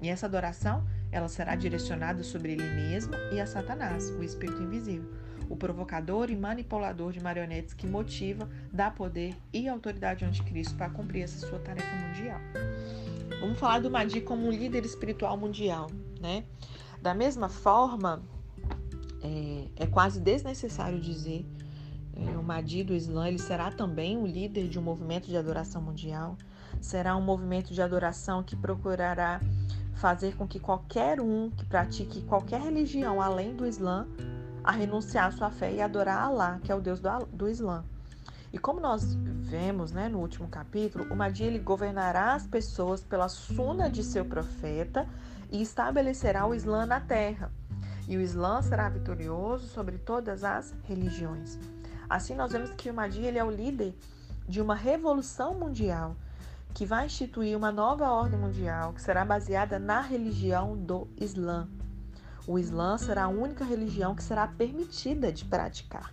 E 0.00 0.08
essa 0.08 0.26
adoração, 0.26 0.86
ela 1.10 1.26
será 1.28 1.56
direcionada 1.56 2.22
sobre 2.22 2.52
ele 2.52 2.62
mesmo 2.62 3.14
e 3.32 3.40
a 3.40 3.46
Satanás, 3.48 4.10
o 4.10 4.22
espírito 4.22 4.62
invisível, 4.62 5.10
o 5.48 5.56
provocador 5.56 6.30
e 6.30 6.36
manipulador 6.36 7.10
de 7.10 7.20
marionetes 7.20 7.74
que 7.74 7.84
motiva, 7.84 8.48
dá 8.72 8.92
poder 8.92 9.34
e 9.52 9.68
autoridade 9.68 10.24
ao 10.24 10.30
anticristo 10.30 10.76
para 10.76 10.88
cumprir 10.88 11.22
essa 11.22 11.44
sua 11.44 11.58
tarefa 11.58 11.96
mundial. 11.96 12.38
Vamos 13.40 13.58
falar 13.58 13.80
do 13.80 13.90
Mahdi 13.90 14.20
como 14.20 14.46
um 14.46 14.52
líder 14.52 14.84
espiritual 14.84 15.36
mundial, 15.36 15.90
né? 16.20 16.44
Da 17.02 17.12
mesma 17.12 17.48
forma, 17.48 18.22
é, 19.20 19.82
é 19.82 19.86
quase 19.88 20.20
desnecessário 20.20 21.00
dizer 21.00 21.44
o 22.16 22.42
Mahdi 22.42 22.82
do 22.82 22.94
Islã 22.94 23.28
ele 23.28 23.38
será 23.38 23.70
também 23.70 24.16
o 24.16 24.26
líder 24.26 24.68
de 24.68 24.78
um 24.78 24.82
movimento 24.82 25.28
de 25.28 25.36
adoração 25.36 25.80
mundial. 25.80 26.36
Será 26.80 27.16
um 27.16 27.22
movimento 27.22 27.72
de 27.72 27.82
adoração 27.82 28.42
que 28.42 28.56
procurará 28.56 29.40
fazer 29.94 30.34
com 30.34 30.48
que 30.48 30.58
qualquer 30.58 31.20
um 31.20 31.50
que 31.50 31.64
pratique 31.66 32.22
qualquer 32.22 32.60
religião 32.60 33.20
além 33.20 33.54
do 33.54 33.66
Islã 33.66 34.08
a 34.64 34.72
renunciar 34.72 35.26
à 35.26 35.30
sua 35.30 35.50
fé 35.50 35.72
e 35.72 35.80
adorar 35.80 36.24
Allah, 36.24 36.60
que 36.64 36.72
é 36.72 36.74
o 36.74 36.80
Deus 36.80 37.00
do, 37.00 37.26
do 37.32 37.48
Islã. 37.48 37.84
E 38.52 38.58
como 38.58 38.80
nós 38.80 39.14
vemos 39.14 39.92
né, 39.92 40.08
no 40.08 40.18
último 40.18 40.48
capítulo, 40.48 41.04
o 41.10 41.16
Mahdi 41.16 41.44
ele 41.44 41.58
governará 41.58 42.34
as 42.34 42.46
pessoas 42.46 43.02
pela 43.02 43.28
suna 43.28 43.88
de 43.88 44.02
seu 44.02 44.24
profeta 44.24 45.06
e 45.50 45.62
estabelecerá 45.62 46.46
o 46.46 46.54
Islã 46.54 46.84
na 46.84 47.00
terra. 47.00 47.52
E 48.08 48.16
o 48.16 48.20
Islã 48.20 48.60
será 48.60 48.88
vitorioso 48.88 49.68
sobre 49.68 49.98
todas 49.98 50.42
as 50.42 50.74
religiões. 50.84 51.58
Assim, 52.10 52.34
nós 52.34 52.50
vemos 52.50 52.70
que 52.70 52.90
o 52.90 52.94
Mahdi 52.94 53.20
ele 53.20 53.38
é 53.38 53.44
o 53.44 53.52
líder 53.52 53.94
de 54.48 54.60
uma 54.60 54.74
revolução 54.74 55.54
mundial 55.54 56.16
que 56.74 56.84
vai 56.84 57.06
instituir 57.06 57.56
uma 57.56 57.70
nova 57.70 58.10
ordem 58.10 58.36
mundial 58.36 58.92
que 58.92 59.00
será 59.00 59.24
baseada 59.24 59.78
na 59.78 60.00
religião 60.00 60.76
do 60.76 61.06
Islã. 61.16 61.68
O 62.48 62.58
Islã 62.58 62.98
será 62.98 63.24
a 63.24 63.28
única 63.28 63.64
religião 63.64 64.16
que 64.16 64.24
será 64.24 64.48
permitida 64.48 65.30
de 65.30 65.44
praticar. 65.44 66.12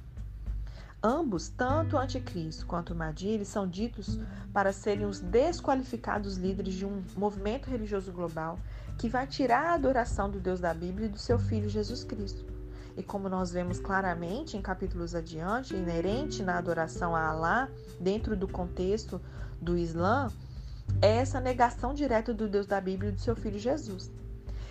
Ambos, 1.02 1.50
tanto 1.50 1.96
o 1.96 2.00
anticristo 2.00 2.68
quanto 2.68 2.94
o 2.94 2.96
Mahdi, 2.96 3.44
são 3.44 3.68
ditos 3.68 4.20
para 4.54 4.72
serem 4.72 5.08
os 5.08 5.20
desqualificados 5.20 6.38
líderes 6.38 6.76
de 6.76 6.86
um 6.86 7.04
movimento 7.16 7.72
religioso 7.72 8.12
global 8.12 8.60
que 9.00 9.10
vai 9.10 9.26
tirar 9.26 9.72
a 9.72 9.74
adoração 9.74 10.30
do 10.30 10.40
Deus 10.40 10.60
da 10.60 10.76
Bíblia 10.76 11.08
e 11.08 11.12
do 11.12 11.18
seu 11.18 11.40
Filho 11.40 11.68
Jesus 11.68 12.04
Cristo. 12.04 12.57
E 12.98 13.04
como 13.04 13.30
nós 13.30 13.52
vemos 13.52 13.80
claramente 13.80 14.58
em 14.58 14.62
capítulos 14.62 15.14
adiante, 15.14 15.76
inerente 15.76 16.42
na 16.42 16.58
adoração 16.58 17.16
a 17.16 17.28
Alá, 17.28 17.70
dentro 18.00 18.36
do 18.36 18.48
contexto 18.48 19.22
do 19.62 19.78
Islã, 19.78 20.32
é 21.02 21.18
essa 21.18 21.40
negação 21.40 21.94
direta 21.94 22.34
do 22.34 22.48
Deus 22.48 22.66
da 22.66 22.82
Bíblia 22.82 23.12
e 23.12 23.14
do 23.14 23.22
seu 23.22 23.36
Filho 23.36 23.60
Jesus. 23.60 24.12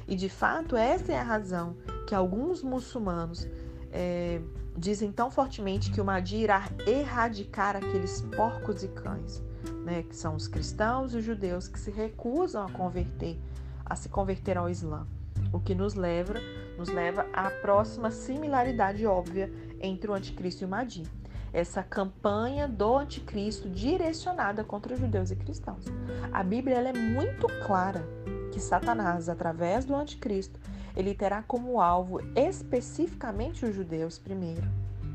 E 0.08 0.16
de 0.16 0.28
fato, 0.28 0.76
essa 0.76 1.12
é 1.12 1.18
a 1.18 1.22
razão 1.22 1.76
que 2.06 2.14
alguns 2.14 2.62
muçulmanos 2.62 3.46
é, 3.92 4.40
dizem 4.76 5.10
tão 5.10 5.30
fortemente 5.30 5.90
que 5.90 6.00
o 6.00 6.04
Mahdi 6.04 6.36
irá 6.36 6.68
erradicar 6.86 7.76
aqueles 7.76 8.22
porcos 8.36 8.82
e 8.82 8.88
cães, 8.88 9.42
né, 9.84 10.02
que 10.02 10.14
são 10.14 10.34
os 10.34 10.46
cristãos 10.46 11.14
e 11.14 11.18
os 11.18 11.24
judeus 11.24 11.68
que 11.68 11.78
se 11.78 11.90
recusam 11.90 12.66
a 12.66 12.70
converter, 12.70 13.38
a 13.84 13.96
se 13.96 14.08
converter 14.08 14.58
ao 14.58 14.68
Islã, 14.68 15.06
o 15.52 15.60
que 15.60 15.74
nos 15.74 15.94
leva, 15.94 16.34
nos 16.78 16.88
leva 16.88 17.26
à 17.32 17.50
próxima 17.50 18.10
similaridade 18.10 19.06
óbvia 19.06 19.50
entre 19.80 20.10
o 20.10 20.14
anticristo 20.14 20.64
e 20.64 20.66
o 20.66 20.68
Mahdi. 20.68 21.04
Essa 21.52 21.82
campanha 21.82 22.68
do 22.68 22.96
anticristo 22.96 23.68
direcionada 23.68 24.62
contra 24.62 24.94
os 24.94 25.00
judeus 25.00 25.30
e 25.30 25.36
cristãos. 25.36 25.84
A 26.32 26.42
Bíblia 26.42 26.76
é 26.76 26.92
muito 26.92 27.46
clara 27.66 28.04
que 28.52 28.60
Satanás, 28.60 29.28
através 29.28 29.84
do 29.84 29.94
anticristo, 29.94 30.58
ele 30.96 31.14
terá 31.14 31.42
como 31.42 31.80
alvo 31.80 32.20
especificamente 32.34 33.64
os 33.64 33.74
judeus 33.74 34.18
primeiro, 34.18 34.66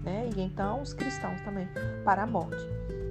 né? 0.04 0.30
E 0.36 0.42
então 0.42 0.82
os 0.82 0.94
cristãos 0.94 1.42
também 1.42 1.68
para 2.06 2.24
a 2.24 2.28
morte. 2.28 2.62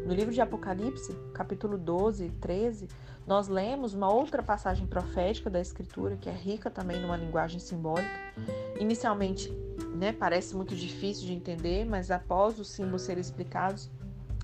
No 0.05 0.15
livro 0.15 0.33
de 0.33 0.41
Apocalipse, 0.41 1.15
capítulo 1.33 1.79
12 1.79 2.25
e 2.25 2.31
13, 2.31 2.89
nós 3.27 3.49
lemos 3.49 3.95
uma 3.95 4.13
outra 4.13 4.43
passagem 4.43 4.87
profética 4.87 5.49
da 5.49 5.61
Escritura 5.61 6.17
que 6.17 6.29
é 6.29 6.33
rica 6.33 6.71
também 6.71 7.01
numa 7.01 7.17
linguagem 7.17 7.61
simbólica. 7.61 8.11
Inicialmente, 8.79 9.53
né, 9.95 10.13
parece 10.13 10.57
muito 10.57 10.75
difícil 10.75 11.27
de 11.27 11.33
entender, 11.33 11.85
mas 11.85 12.11
após 12.11 12.59
os 12.59 12.69
símbolos 12.69 13.03
serem 13.03 13.21
explicados, 13.21 13.91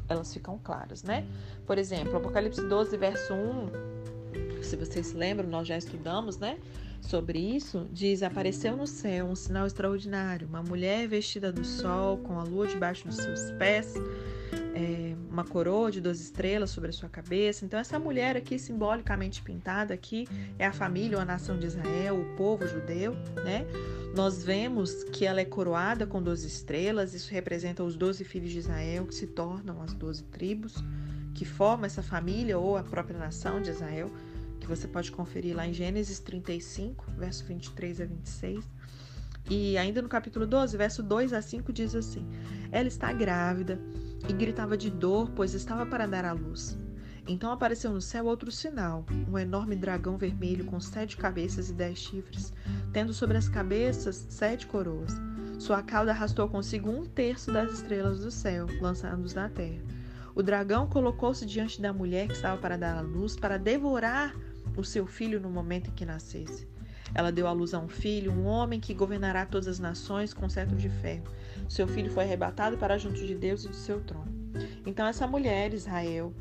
elas 0.08 0.32
ficam 0.32 0.58
claras, 0.62 1.02
né? 1.02 1.26
Por 1.66 1.78
exemplo, 1.78 2.16
Apocalipse 2.16 2.62
12, 2.62 2.96
verso 2.96 3.34
1, 3.34 4.62
se 4.62 4.76
vocês 4.76 5.08
se 5.08 5.16
lembram, 5.16 5.48
nós 5.48 5.66
já 5.66 5.76
estudamos, 5.76 6.38
né? 6.38 6.58
sobre 7.06 7.38
isso, 7.38 7.86
diz: 7.92 8.22
Apareceu 8.22 8.76
no 8.76 8.86
céu 8.86 9.26
um 9.26 9.36
sinal 9.36 9.66
extraordinário, 9.66 10.46
uma 10.46 10.62
mulher 10.62 11.06
vestida 11.06 11.52
do 11.52 11.64
sol, 11.64 12.18
com 12.18 12.38
a 12.38 12.42
lua 12.42 12.66
debaixo 12.66 13.06
dos 13.06 13.16
seus 13.16 13.50
pés, 13.52 13.94
é, 14.76 15.16
uma 15.30 15.42
coroa 15.42 15.90
de 15.90 16.02
duas 16.02 16.21
estrelas 16.21 16.71
sobre 16.71 16.90
a 16.90 16.92
sua 16.92 17.09
cabeça. 17.09 17.64
Então, 17.64 17.80
essa 17.80 17.99
mulher 17.99 18.37
aqui, 18.37 18.59
simbolicamente 18.59 19.40
pintada 19.40 19.95
aqui, 19.95 20.28
é 20.59 20.66
a 20.66 20.73
família 20.73 21.16
ou 21.16 21.23
a 21.23 21.25
nação 21.25 21.59
de 21.59 21.66
Israel, 21.66 22.21
o 22.21 22.37
povo 22.37 22.66
judeu, 22.66 23.14
né? 23.42 23.66
Nós 24.14 24.45
vemos 24.45 25.02
que 25.04 25.25
ela 25.25 25.40
é 25.40 25.45
coroada 25.47 26.06
com 26.06 26.23
12 26.23 26.47
estrelas, 26.47 27.14
isso 27.14 27.33
representa 27.33 27.83
os 27.83 27.97
12 27.97 28.23
filhos 28.25 28.50
de 28.50 28.59
Israel, 28.59 29.06
que 29.06 29.14
se 29.14 29.26
tornam 29.26 29.80
as 29.80 29.95
12 29.95 30.25
tribos, 30.25 30.75
que 31.35 31.47
formam 31.47 31.87
essa 31.87 32.02
família 32.02 32.59
ou 32.59 32.76
a 32.76 32.83
própria 32.83 33.18
nação 33.18 33.62
de 33.62 33.71
Israel 33.71 34.11
que 34.59 34.66
você 34.66 34.88
pode 34.88 35.12
conferir 35.12 35.54
lá 35.54 35.66
em 35.66 35.73
Gênesis 35.73 36.18
35, 36.18 37.04
verso 37.16 37.45
23 37.45 38.00
a 38.00 38.04
26. 38.04 38.64
E 39.49 39.78
ainda 39.78 40.02
no 40.02 40.09
capítulo 40.09 40.45
12, 40.45 40.76
verso 40.76 41.02
2 41.04 41.33
a 41.33 41.40
5 41.40 41.73
diz 41.73 41.95
assim: 41.95 42.26
Ela 42.73 42.88
está 42.88 43.12
grávida 43.12 43.78
e 44.28 44.33
gritava 44.33 44.76
de 44.76 44.90
dor, 44.90 45.30
pois 45.30 45.54
estava 45.54 45.87
para 45.87 46.06
dar 46.06 46.25
à 46.25 46.33
luz. 46.33 46.76
Então 47.28 47.50
apareceu 47.50 47.90
no 47.90 48.00
céu 48.00 48.26
outro 48.26 48.52
sinal, 48.52 49.04
um 49.28 49.37
enorme 49.38 49.75
dragão 49.75 50.16
vermelho 50.16 50.64
com 50.64 50.78
sete 50.78 51.16
cabeças 51.16 51.68
e 51.68 51.73
dez 51.73 51.99
chifres, 51.99 52.52
tendo 52.92 53.12
sobre 53.12 53.37
as 53.37 53.49
cabeças 53.49 54.26
sete 54.28 54.66
coroas. 54.66 55.12
Sua 55.59 55.83
cauda 55.83 56.12
arrastou 56.12 56.49
consigo 56.49 56.90
um 56.90 57.04
terço 57.04 57.52
das 57.52 57.73
estrelas 57.73 58.21
do 58.21 58.30
céu, 58.30 58.66
lançando-os 58.80 59.35
na 59.35 59.49
terra. 59.49 59.83
O 60.35 60.42
dragão 60.42 60.87
colocou-se 60.87 61.47
diante 61.47 61.80
da 61.80 61.92
mulher 61.92 62.28
que 62.28 62.35
estava 62.35 62.61
para 62.61 62.76
dar 62.76 62.97
à 62.97 63.00
luz, 63.00 63.35
para 63.35 63.59
devorar 63.59 64.37
o 64.76 64.85
seu 64.85 65.06
filho 65.06 65.40
no 65.40 65.50
momento 65.50 65.88
em 65.88 65.95
que 65.95 66.04
nascesse. 66.04 66.68
Ela 67.14 67.33
deu 67.33 67.47
à 67.47 67.52
luz 67.52 67.73
a 67.73 67.78
um 67.78 67.88
filho, 67.88 68.30
um 68.30 68.45
homem 68.45 68.78
que 68.78 68.92
governará 68.92 69.47
todas 69.47 69.66
as 69.66 69.78
nações 69.78 70.35
com 70.35 70.49
cetro 70.49 70.76
de 70.76 70.90
ferro. 70.90 71.25
Seu 71.68 71.87
filho 71.87 72.11
foi 72.11 72.25
arrebatado 72.25 72.76
para 72.78 72.99
junto 72.99 73.25
de 73.26 73.35
Deus 73.35 73.64
e 73.64 73.68
de 73.68 73.76
seu 73.76 74.00
trono. 74.00 74.32
Então 74.87 75.06
essa 75.06 75.26
mulher, 75.26 75.75
Israel, 75.75 76.32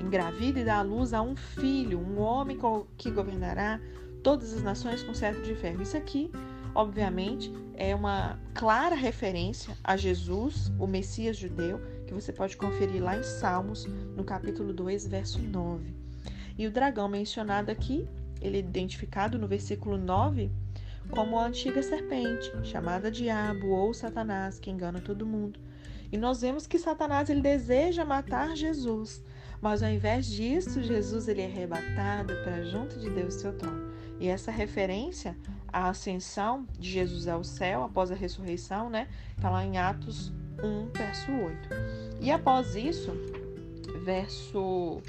engravida 0.00 0.60
e 0.60 0.64
dá 0.64 0.78
à 0.78 0.82
luz 0.82 1.12
a 1.12 1.22
um 1.22 1.34
filho, 1.34 1.98
um 1.98 2.18
homem 2.20 2.58
que 2.96 3.10
governará 3.10 3.80
todas 4.22 4.52
as 4.52 4.62
nações 4.62 5.02
com 5.02 5.14
cetro 5.14 5.42
de 5.42 5.54
ferro. 5.54 5.82
Isso 5.82 5.96
aqui, 5.96 6.30
obviamente, 6.74 7.52
é 7.74 7.94
uma 7.94 8.38
clara 8.54 8.94
referência 8.94 9.76
a 9.82 9.96
Jesus, 9.96 10.72
o 10.78 10.86
Messias 10.86 11.36
judeu, 11.36 11.80
que 12.06 12.14
você 12.14 12.32
pode 12.32 12.56
conferir 12.56 13.02
lá 13.02 13.16
em 13.16 13.22
Salmos, 13.22 13.86
no 14.16 14.24
capítulo 14.24 14.72
2, 14.72 15.06
verso 15.08 15.40
9. 15.40 15.94
E 16.58 16.66
o 16.66 16.70
dragão 16.70 17.08
mencionado 17.08 17.70
aqui, 17.70 18.08
ele 18.40 18.56
é 18.56 18.60
identificado 18.60 19.38
no 19.38 19.46
versículo 19.46 19.96
9 19.96 20.50
como 21.10 21.38
a 21.38 21.46
antiga 21.46 21.82
serpente, 21.82 22.50
chamada 22.62 23.10
Diabo 23.10 23.68
ou 23.68 23.94
Satanás, 23.94 24.58
que 24.58 24.70
engana 24.70 25.00
todo 25.00 25.26
mundo. 25.26 25.58
E 26.10 26.16
nós 26.16 26.40
vemos 26.40 26.66
que 26.66 26.78
Satanás 26.78 27.28
ele 27.28 27.40
deseja 27.40 28.04
matar 28.04 28.56
Jesus, 28.56 29.22
mas 29.60 29.82
ao 29.82 29.90
invés 29.90 30.26
disso, 30.26 30.82
Jesus 30.82 31.28
ele 31.28 31.42
é 31.42 31.46
arrebatado 31.46 32.34
para 32.44 32.64
junto 32.64 32.98
de 32.98 33.10
Deus, 33.10 33.34
seu 33.34 33.52
trono. 33.52 33.90
E 34.20 34.28
essa 34.28 34.50
referência 34.50 35.36
à 35.72 35.88
ascensão 35.88 36.66
de 36.78 36.90
Jesus 36.90 37.28
ao 37.28 37.44
céu 37.44 37.84
após 37.84 38.10
a 38.10 38.14
ressurreição, 38.14 38.88
né? 38.88 39.08
Está 39.36 39.50
lá 39.50 39.64
em 39.64 39.78
Atos 39.78 40.32
1, 40.62 40.90
verso 40.96 41.32
8. 41.32 41.68
E 42.20 42.30
após 42.30 42.74
isso, 42.76 43.12
verso 44.04 45.02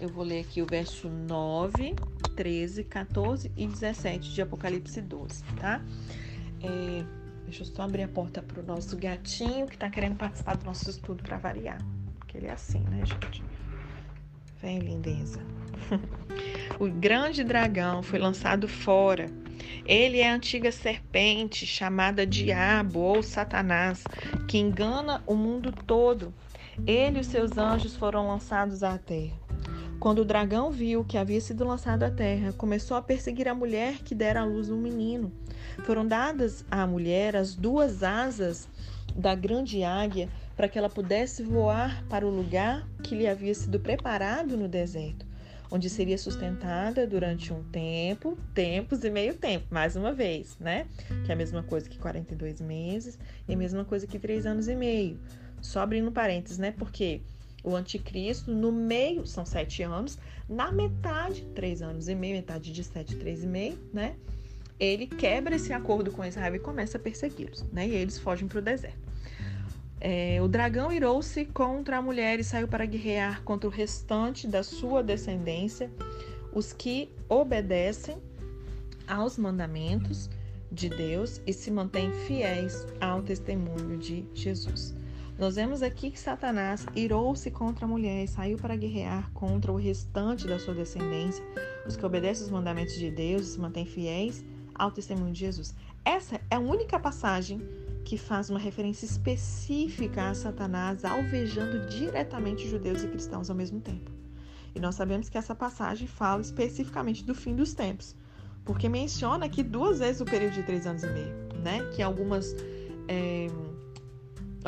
eu 0.00 0.08
vou 0.08 0.24
ler 0.24 0.40
aqui 0.40 0.62
o 0.62 0.66
verso 0.66 1.08
9, 1.08 1.96
13, 2.38 2.84
14 2.84 3.50
e 3.56 3.66
17 3.66 4.32
de 4.32 4.42
Apocalipse 4.42 5.00
12, 5.02 5.42
tá? 5.60 5.82
É, 6.62 7.04
deixa 7.42 7.62
eu 7.62 7.66
só 7.66 7.82
abrir 7.82 8.04
a 8.04 8.08
porta 8.08 8.40
para 8.40 8.62
o 8.62 8.64
nosso 8.64 8.96
gatinho 8.96 9.66
que 9.66 9.74
está 9.74 9.90
querendo 9.90 10.16
participar 10.16 10.56
do 10.56 10.64
nosso 10.64 10.88
estudo 10.88 11.20
para 11.24 11.36
variar. 11.36 11.78
Porque 12.16 12.38
ele 12.38 12.46
é 12.46 12.52
assim, 12.52 12.78
né, 12.84 13.04
gente? 13.04 13.42
Vem, 14.62 14.78
lindeza. 14.78 15.40
o 16.78 16.88
grande 16.88 17.42
dragão 17.42 18.04
foi 18.04 18.20
lançado 18.20 18.68
fora 18.68 19.26
Ele 19.84 20.20
é 20.20 20.30
a 20.30 20.34
antiga 20.34 20.70
serpente 20.70 21.66
chamada 21.66 22.24
Diabo 22.24 23.00
ou 23.00 23.20
Satanás, 23.20 24.04
que 24.46 24.58
engana 24.58 25.24
o 25.26 25.34
mundo 25.34 25.72
todo. 25.72 26.32
Ele 26.86 27.18
e 27.18 27.20
os 27.20 27.26
seus 27.26 27.58
anjos 27.58 27.96
foram 27.96 28.28
lançados 28.28 28.84
à 28.84 28.96
terra. 28.96 29.47
Quando 30.00 30.20
o 30.20 30.24
dragão 30.24 30.70
viu 30.70 31.04
que 31.04 31.18
havia 31.18 31.40
sido 31.40 31.64
lançado 31.64 32.04
à 32.04 32.10
terra, 32.10 32.52
começou 32.52 32.96
a 32.96 33.02
perseguir 33.02 33.48
a 33.48 33.54
mulher 33.54 33.98
que 33.98 34.14
dera 34.14 34.42
à 34.42 34.44
luz 34.44 34.70
um 34.70 34.80
menino. 34.80 35.32
Foram 35.84 36.06
dadas 36.06 36.64
à 36.70 36.86
mulher 36.86 37.34
as 37.34 37.56
duas 37.56 38.04
asas 38.04 38.68
da 39.16 39.34
grande 39.34 39.82
águia 39.82 40.28
para 40.56 40.68
que 40.68 40.78
ela 40.78 40.88
pudesse 40.88 41.42
voar 41.42 42.04
para 42.08 42.24
o 42.24 42.30
lugar 42.30 42.88
que 43.02 43.16
lhe 43.16 43.26
havia 43.26 43.52
sido 43.52 43.80
preparado 43.80 44.56
no 44.56 44.68
deserto, 44.68 45.26
onde 45.68 45.90
seria 45.90 46.16
sustentada 46.16 47.04
durante 47.04 47.52
um 47.52 47.64
tempo, 47.64 48.38
tempos 48.54 49.02
e 49.02 49.10
meio 49.10 49.34
tempo, 49.34 49.66
mais 49.68 49.96
uma 49.96 50.12
vez, 50.12 50.56
né? 50.60 50.86
Que 51.24 51.32
é 51.32 51.34
a 51.34 51.36
mesma 51.36 51.64
coisa 51.64 51.88
que 51.88 51.98
42 51.98 52.60
meses 52.60 53.18
e 53.48 53.54
a 53.54 53.56
mesma 53.56 53.84
coisa 53.84 54.06
que 54.06 54.18
3 54.18 54.46
anos 54.46 54.68
e 54.68 54.76
meio. 54.76 55.18
Só 55.60 55.80
abrindo 55.80 56.12
parênteses, 56.12 56.58
né? 56.58 56.70
Porque 56.70 57.20
o 57.68 57.76
anticristo, 57.76 58.50
no 58.50 58.72
meio, 58.72 59.26
são 59.26 59.44
sete 59.44 59.82
anos, 59.82 60.18
na 60.48 60.72
metade, 60.72 61.46
três 61.54 61.82
anos 61.82 62.08
e 62.08 62.14
meio, 62.14 62.36
metade 62.36 62.72
de 62.72 62.82
sete, 62.82 63.16
três 63.16 63.44
e 63.44 63.46
meio, 63.46 63.78
né? 63.92 64.16
Ele 64.80 65.06
quebra 65.06 65.56
esse 65.56 65.72
acordo 65.72 66.10
com 66.10 66.24
Israel 66.24 66.54
e 66.54 66.58
começa 66.58 66.96
a 66.96 67.00
persegui-los, 67.00 67.64
né? 67.72 67.86
E 67.86 67.94
eles 67.94 68.18
fogem 68.18 68.48
para 68.48 68.58
o 68.58 68.62
deserto. 68.62 69.08
É, 70.00 70.40
o 70.40 70.46
dragão 70.46 70.92
irou-se 70.92 71.44
contra 71.46 71.98
a 71.98 72.02
mulher 72.02 72.38
e 72.38 72.44
saiu 72.44 72.68
para 72.68 72.86
guerrear 72.86 73.42
contra 73.42 73.68
o 73.68 73.72
restante 73.72 74.46
da 74.46 74.62
sua 74.62 75.02
descendência, 75.02 75.90
os 76.52 76.72
que 76.72 77.10
obedecem 77.28 78.16
aos 79.06 79.36
mandamentos 79.36 80.30
de 80.70 80.88
Deus 80.88 81.40
e 81.46 81.52
se 81.52 81.70
mantêm 81.70 82.12
fiéis 82.26 82.86
ao 83.00 83.22
testemunho 83.22 83.98
de 83.98 84.24
Jesus. 84.32 84.97
Nós 85.38 85.54
vemos 85.54 85.84
aqui 85.84 86.10
que 86.10 86.18
Satanás 86.18 86.84
irou-se 86.96 87.48
contra 87.52 87.84
a 87.84 87.88
mulher 87.88 88.24
e 88.24 88.26
saiu 88.26 88.58
para 88.58 88.74
guerrear 88.74 89.30
contra 89.32 89.70
o 89.70 89.76
restante 89.76 90.48
da 90.48 90.58
sua 90.58 90.74
descendência, 90.74 91.44
os 91.86 91.96
que 91.96 92.04
obedecem 92.04 92.44
os 92.44 92.50
mandamentos 92.50 92.94
de 92.94 93.08
Deus 93.08 93.42
e 93.42 93.52
se 93.52 93.60
mantêm 93.60 93.86
fiéis 93.86 94.44
ao 94.74 94.90
testemunho 94.90 95.32
de 95.32 95.38
Jesus. 95.38 95.76
Essa 96.04 96.40
é 96.50 96.56
a 96.56 96.58
única 96.58 96.98
passagem 96.98 97.62
que 98.04 98.18
faz 98.18 98.50
uma 98.50 98.58
referência 98.58 99.06
específica 99.06 100.28
a 100.28 100.34
Satanás 100.34 101.04
alvejando 101.04 101.86
diretamente 101.86 102.68
judeus 102.68 103.04
e 103.04 103.06
cristãos 103.06 103.48
ao 103.48 103.54
mesmo 103.54 103.80
tempo. 103.80 104.10
E 104.74 104.80
nós 104.80 104.96
sabemos 104.96 105.28
que 105.28 105.38
essa 105.38 105.54
passagem 105.54 106.08
fala 106.08 106.40
especificamente 106.40 107.22
do 107.22 107.34
fim 107.34 107.54
dos 107.54 107.74
tempos, 107.74 108.16
porque 108.64 108.88
menciona 108.88 109.46
aqui 109.46 109.62
duas 109.62 110.00
vezes 110.00 110.20
o 110.20 110.24
período 110.24 110.54
de 110.54 110.64
três 110.64 110.84
anos 110.84 111.04
e 111.04 111.06
meio, 111.06 111.32
né? 111.62 111.88
Que 111.94 112.02
algumas 112.02 112.56
é, 113.06 113.46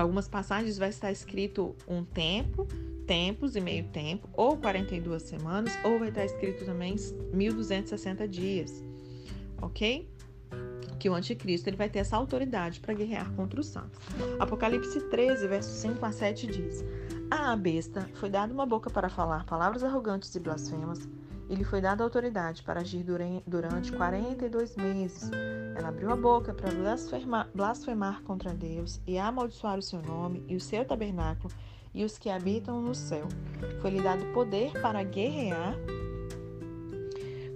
algumas 0.01 0.29
passagens 0.29 0.79
vai 0.79 0.89
estar 0.89 1.13
escrito 1.13 1.75
um 1.87 2.05
tempo, 2.05 2.67
tempos 3.07 3.57
e 3.57 3.61
meio 3.61 3.85
tempo, 3.89 4.29
ou 4.33 4.57
42 4.57 5.23
semanas, 5.23 5.73
ou 5.85 5.99
vai 5.99 6.09
estar 6.09 6.25
escrito 6.25 6.65
também 6.65 6.97
1260 7.33 8.27
dias. 8.29 8.83
OK? 9.61 10.09
Que 10.99 11.09
o 11.09 11.15
anticristo 11.15 11.69
ele 11.69 11.77
vai 11.77 11.89
ter 11.89 12.01
essa 12.01 12.17
autoridade 12.17 12.81
para 12.81 12.95
guerrear 12.95 13.31
contra 13.33 13.61
os 13.61 13.67
santos. 13.67 13.99
Apocalipse 14.39 15.01
13, 15.09 15.47
versos 15.47 15.75
5 15.81 16.05
a 16.05 16.13
7 16.13 16.47
diz: 16.47 16.85
A 17.31 17.57
besta 17.57 18.09
foi 18.15 18.29
dada 18.29 18.53
uma 18.53 18.67
boca 18.67 18.91
para 18.91 19.09
falar 19.09 19.45
palavras 19.45 19.83
arrogantes 19.83 20.35
e 20.35 20.41
blasfemas 20.41 21.09
e 21.49 21.55
lhe 21.57 21.65
foi 21.65 21.81
dada 21.81 22.05
autoridade 22.05 22.63
para 22.63 22.81
agir 22.81 23.05
durante 23.47 23.93
42 23.93 24.77
meses. 24.77 25.31
Ela 25.75 25.89
abriu 25.89 26.11
a 26.11 26.17
boca 26.17 26.53
para 26.53 26.71
blasfemar, 26.71 27.49
blasfemar 27.55 28.23
contra 28.23 28.53
Deus 28.53 29.01
e 29.07 29.19
amaldiçoar 29.19 29.79
o 29.79 29.83
seu 29.83 30.03
nome 30.03 30.45
e 30.49 30.57
o 30.57 30.61
seu 30.61 30.85
tabernáculo 30.85 31.53
e 31.95 32.05
os 32.05 32.19
que 32.19 32.31
habitam 32.31 32.81
no 32.81 32.95
céu. 32.95 33.27
Foi-lhe 33.81 34.01
dado 34.01 34.25
poder 34.33 34.73
para 34.81 35.03
guerrear 35.03 35.77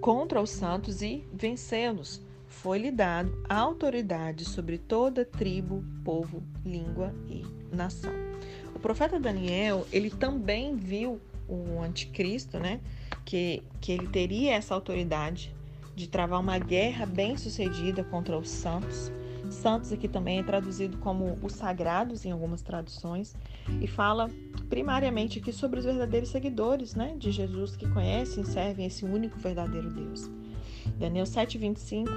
contra 0.01 0.41
os 0.41 0.51
santos 0.51 1.03
e 1.03 1.27
vencê-los. 1.33 2.21
Foi-lhe 2.47 2.91
dado 2.91 3.33
autoridade 3.49 4.45
sobre 4.45 4.79
toda 4.79 5.25
tribo, 5.25 5.85
povo, 6.05 6.43
língua 6.65 7.13
e 7.29 7.45
nação. 7.75 8.13
O 8.75 8.79
profeta 8.79 9.19
Daniel, 9.19 9.87
ele 9.93 10.11
também 10.11 10.77
viu 10.77 11.21
o 11.49 11.81
anticristo, 11.81 12.59
né? 12.59 12.81
Que, 13.25 13.63
que 13.81 13.93
ele 13.93 14.07
teria 14.09 14.55
essa 14.55 14.75
autoridade 14.75 15.55
de 15.95 16.09
travar 16.09 16.41
uma 16.41 16.59
guerra 16.59 17.07
bem 17.07 17.37
sucedida 17.37 18.03
contra 18.05 18.37
os 18.37 18.49
santos. 18.49 19.13
Santos 19.51 19.93
aqui 19.93 20.09
também 20.09 20.39
é 20.39 20.43
traduzido 20.43 20.97
como 20.99 21.39
os 21.43 21.53
sagrados 21.53 22.25
em 22.25 22.31
algumas 22.31 22.63
traduções 22.63 23.37
e 23.81 23.87
fala 23.87 24.31
primariamente 24.69 25.39
aqui 25.39 25.53
sobre 25.53 25.79
os 25.79 25.85
verdadeiros 25.85 26.31
seguidores, 26.31 26.95
né, 26.95 27.15
de 27.19 27.31
Jesus 27.31 27.77
que 27.77 27.89
conhecem 27.89 28.43
e 28.43 28.47
servem 28.47 28.87
esse 28.87 29.05
único 29.05 29.39
verdadeiro 29.39 29.91
Deus. 29.91 30.31
Daniel 30.99 31.25
7:25 31.27 32.09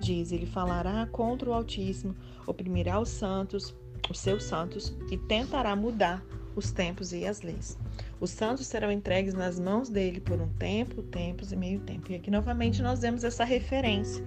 diz: 0.00 0.32
Ele 0.32 0.46
falará 0.46 1.06
contra 1.06 1.48
o 1.50 1.52
Altíssimo, 1.52 2.14
oprimirá 2.46 3.00
os 3.00 3.08
santos, 3.08 3.74
os 4.10 4.18
seus 4.18 4.44
santos 4.44 4.94
e 5.10 5.16
tentará 5.16 5.74
mudar 5.74 6.22
os 6.54 6.70
tempos 6.70 7.12
e 7.12 7.26
as 7.26 7.42
leis. 7.42 7.78
Os 8.24 8.30
santos 8.30 8.66
serão 8.66 8.90
entregues 8.90 9.34
nas 9.34 9.60
mãos 9.60 9.90
dele 9.90 10.18
por 10.18 10.40
um 10.40 10.48
tempo, 10.54 11.02
tempos 11.02 11.52
e 11.52 11.56
meio 11.56 11.80
tempo. 11.80 12.10
E 12.10 12.14
aqui 12.14 12.30
novamente 12.30 12.80
nós 12.80 13.02
vemos 13.02 13.22
essa 13.22 13.44
referência 13.44 14.24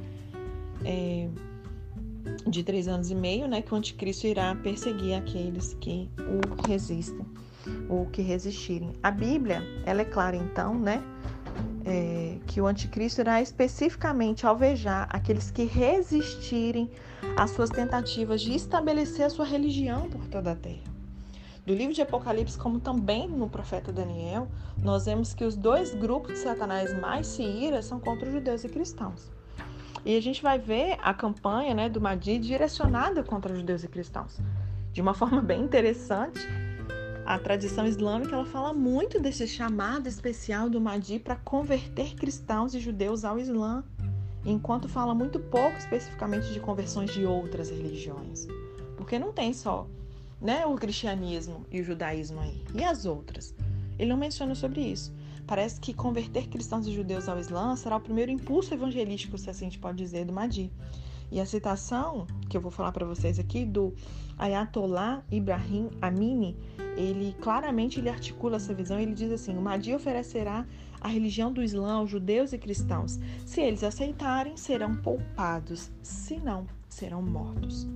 é, 0.86 1.28
de 2.48 2.64
três 2.64 2.88
anos 2.88 3.10
e 3.10 3.16
meio, 3.16 3.48
né, 3.48 3.60
que 3.64 3.74
o 3.74 3.76
anticristo 3.76 4.28
irá 4.28 4.54
perseguir 4.54 5.16
aqueles 5.16 5.74
que 5.82 6.08
o 6.20 6.68
resistem 6.68 7.26
ou 7.90 8.06
que 8.06 8.22
resistirem. 8.22 8.94
A 9.02 9.10
Bíblia, 9.10 9.64
ela 9.84 10.04
é 10.04 10.06
clara 10.06 10.36
então, 10.36 10.78
né, 10.78 11.02
é, 11.84 12.38
que 12.46 12.62
o 12.62 12.68
anticristo 12.68 13.22
irá 13.22 13.42
especificamente 13.42 14.46
alvejar 14.46 15.08
aqueles 15.10 15.50
que 15.50 15.64
resistirem 15.64 16.88
às 17.36 17.50
suas 17.50 17.72
tentativas 17.72 18.42
de 18.42 18.54
estabelecer 18.54 19.26
a 19.26 19.30
sua 19.32 19.46
religião 19.46 20.08
por 20.08 20.24
toda 20.28 20.52
a 20.52 20.56
terra 20.56 20.97
do 21.68 21.74
livro 21.74 21.94
de 21.94 22.02
Apocalipse, 22.02 22.58
como 22.58 22.80
também 22.80 23.28
no 23.28 23.50
profeta 23.50 23.92
Daniel, 23.92 24.48
nós 24.82 25.04
vemos 25.04 25.34
que 25.34 25.44
os 25.44 25.54
dois 25.54 25.94
grupos 25.94 26.36
de 26.36 26.40
Satanás 26.40 26.98
mais 26.98 27.28
se 27.28 27.44
ira 27.44 27.82
são 27.82 28.00
contra 28.00 28.26
os 28.26 28.34
judeus 28.34 28.64
e 28.64 28.70
cristãos. 28.70 29.30
E 30.06 30.16
a 30.16 30.22
gente 30.22 30.42
vai 30.42 30.58
ver 30.58 30.98
a 31.02 31.14
campanha 31.14 31.74
né, 31.74 31.90
do 31.90 32.00
Mahdi 32.00 32.40
direcionada 32.40 33.22
contra 33.22 33.52
os 33.52 33.60
judeus 33.60 33.84
e 33.84 33.90
cristãos. 33.90 34.40
De 34.94 35.02
uma 35.02 35.12
forma 35.14 35.42
bem 35.42 35.62
interessante, 35.62 36.40
a 37.26 37.38
tradição 37.38 37.86
islâmica 37.86 38.34
ela 38.34 38.46
fala 38.46 38.74
muito 38.74 39.20
desse 39.20 39.46
chamado 39.46 40.08
especial 40.08 40.70
do 40.70 40.80
Mahdi 40.80 41.20
para 41.20 41.36
converter 41.36 42.16
cristãos 42.16 42.74
e 42.76 42.80
judeus 42.80 43.26
ao 43.26 43.38
Islã, 43.38 43.84
enquanto 44.46 44.88
fala 44.88 45.14
muito 45.14 45.38
pouco 45.38 45.76
especificamente 45.78 46.54
de 46.54 46.62
conversões 46.62 47.12
de 47.12 47.26
outras 47.26 47.70
religiões. 47.70 48.48
Porque 48.96 49.20
não 49.20 49.34
tem 49.34 49.52
só 49.52 49.86
né, 50.42 50.66
o 50.66 50.76
cristianismo 50.76 51.66
e 51.72 51.82
o 51.82 51.84
judaísmo 51.84 52.40
aí. 52.40 52.64
E 52.74 52.84
as 52.84 53.06
outras? 53.06 53.54
Ele 53.98 54.10
não 54.10 54.18
menciona 54.18 54.54
sobre 54.56 54.82
isso. 54.82 55.14
Parece 55.46 55.80
que 55.80 55.94
converter 55.94 56.48
cristãos 56.48 56.88
e 56.88 56.94
judeus 56.94 57.28
ao 57.30 57.40
Islã 57.40 57.76
será 57.76 57.96
o 57.96 58.02
primeiro 58.02 58.32
impulso 58.32 58.74
evangelístico, 58.74 59.38
se 59.38 59.50
assim 59.50 59.66
a 59.66 59.70
gente 59.70 59.80
pode 59.80 59.98
dizer, 59.98 60.26
do 60.26 60.34
Mahdi. 60.34 60.72
E 61.32 61.40
a 61.40 61.46
citação 61.46 62.28
que 62.50 62.56
eu 62.56 62.62
vou 62.62 62.72
falar 62.72 62.92
para 62.92 63.06
vocês 63.06 63.40
aqui 63.40 63.66
do 63.66 63.94
Ayatollah 64.38 65.24
Ibrahim 65.32 65.90
Amini, 66.02 66.56
ele 66.96 67.36
claramente 67.42 68.00
ele 68.00 68.10
articula 68.10 68.58
essa 68.58 68.74
visão. 68.74 69.00
Ele 69.00 69.14
diz 69.14 69.32
assim: 69.32 69.58
o 69.58 69.62
Mahdi 69.62 69.94
oferecerá 69.94 70.66
a 71.02 71.08
religião 71.08 71.52
do 71.52 71.64
Islã 71.64 71.94
aos 71.94 72.10
judeus 72.10 72.54
e 72.54 72.58
cristãos. 72.58 73.20
Se 73.46 73.62
eles 73.62 73.84
aceitarem, 73.84 74.56
serão 74.56 74.96
poupados. 74.96 75.92
Se 76.02 76.38
não, 76.38 76.66
serão 76.98 77.22
mortos. 77.22 77.88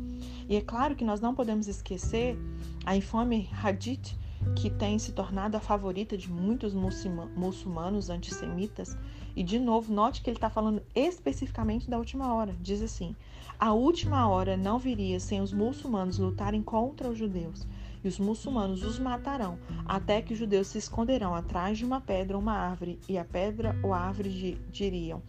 E 0.47 0.55
é 0.55 0.61
claro 0.61 0.95
que 0.95 1.03
nós 1.03 1.19
não 1.19 1.33
podemos 1.33 1.67
esquecer 1.67 2.37
a 2.85 2.95
infame 2.95 3.49
Hadith, 3.63 4.15
que 4.55 4.69
tem 4.69 4.97
se 4.97 5.11
tornado 5.11 5.55
a 5.55 5.59
favorita 5.59 6.17
de 6.17 6.31
muitos 6.31 6.73
muçulmanos 6.73 8.09
antissemitas. 8.09 8.97
E, 9.35 9.43
de 9.43 9.59
novo, 9.59 9.93
note 9.93 10.21
que 10.21 10.29
ele 10.29 10.37
está 10.37 10.49
falando 10.49 10.81
especificamente 10.95 11.89
da 11.89 11.97
última 11.97 12.33
hora. 12.33 12.55
Diz 12.59 12.81
assim: 12.81 13.15
A 13.59 13.73
última 13.73 14.27
hora 14.27 14.57
não 14.57 14.77
viria 14.77 15.19
sem 15.19 15.41
os 15.41 15.53
muçulmanos 15.53 16.17
lutarem 16.17 16.61
contra 16.61 17.09
os 17.09 17.17
judeus, 17.17 17.65
e 18.03 18.07
os 18.07 18.19
muçulmanos 18.19 18.83
os 18.83 18.99
matarão, 18.99 19.57
até 19.85 20.21
que 20.21 20.33
os 20.33 20.39
judeus 20.39 20.67
se 20.67 20.79
esconderão 20.79 21.33
atrás 21.33 21.77
de 21.77 21.85
uma 21.85 22.01
pedra 22.01 22.35
ou 22.35 22.41
uma 22.41 22.53
árvore, 22.53 22.99
e 23.07 23.17
a 23.17 23.23
pedra 23.23 23.77
ou 23.83 23.93
a 23.93 23.99
árvore 23.99 24.59
diriam: 24.69 25.21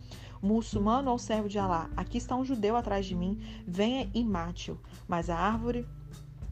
muçulmano 0.43 1.11
ou 1.11 1.19
servo 1.19 1.49
de 1.49 1.59
Alá, 1.59 1.89
aqui 1.97 2.19
está 2.19 2.35
um 2.35 2.45
judeu 2.45 2.77
atrás 2.77 3.07
de 3.07 3.15
mim, 3.15 3.41
venha 3.67 4.11
e 4.13 4.25
mate-o. 4.25 4.79
Mas 5.07 5.31
a 5.31 5.37
árvore 5.39 5.87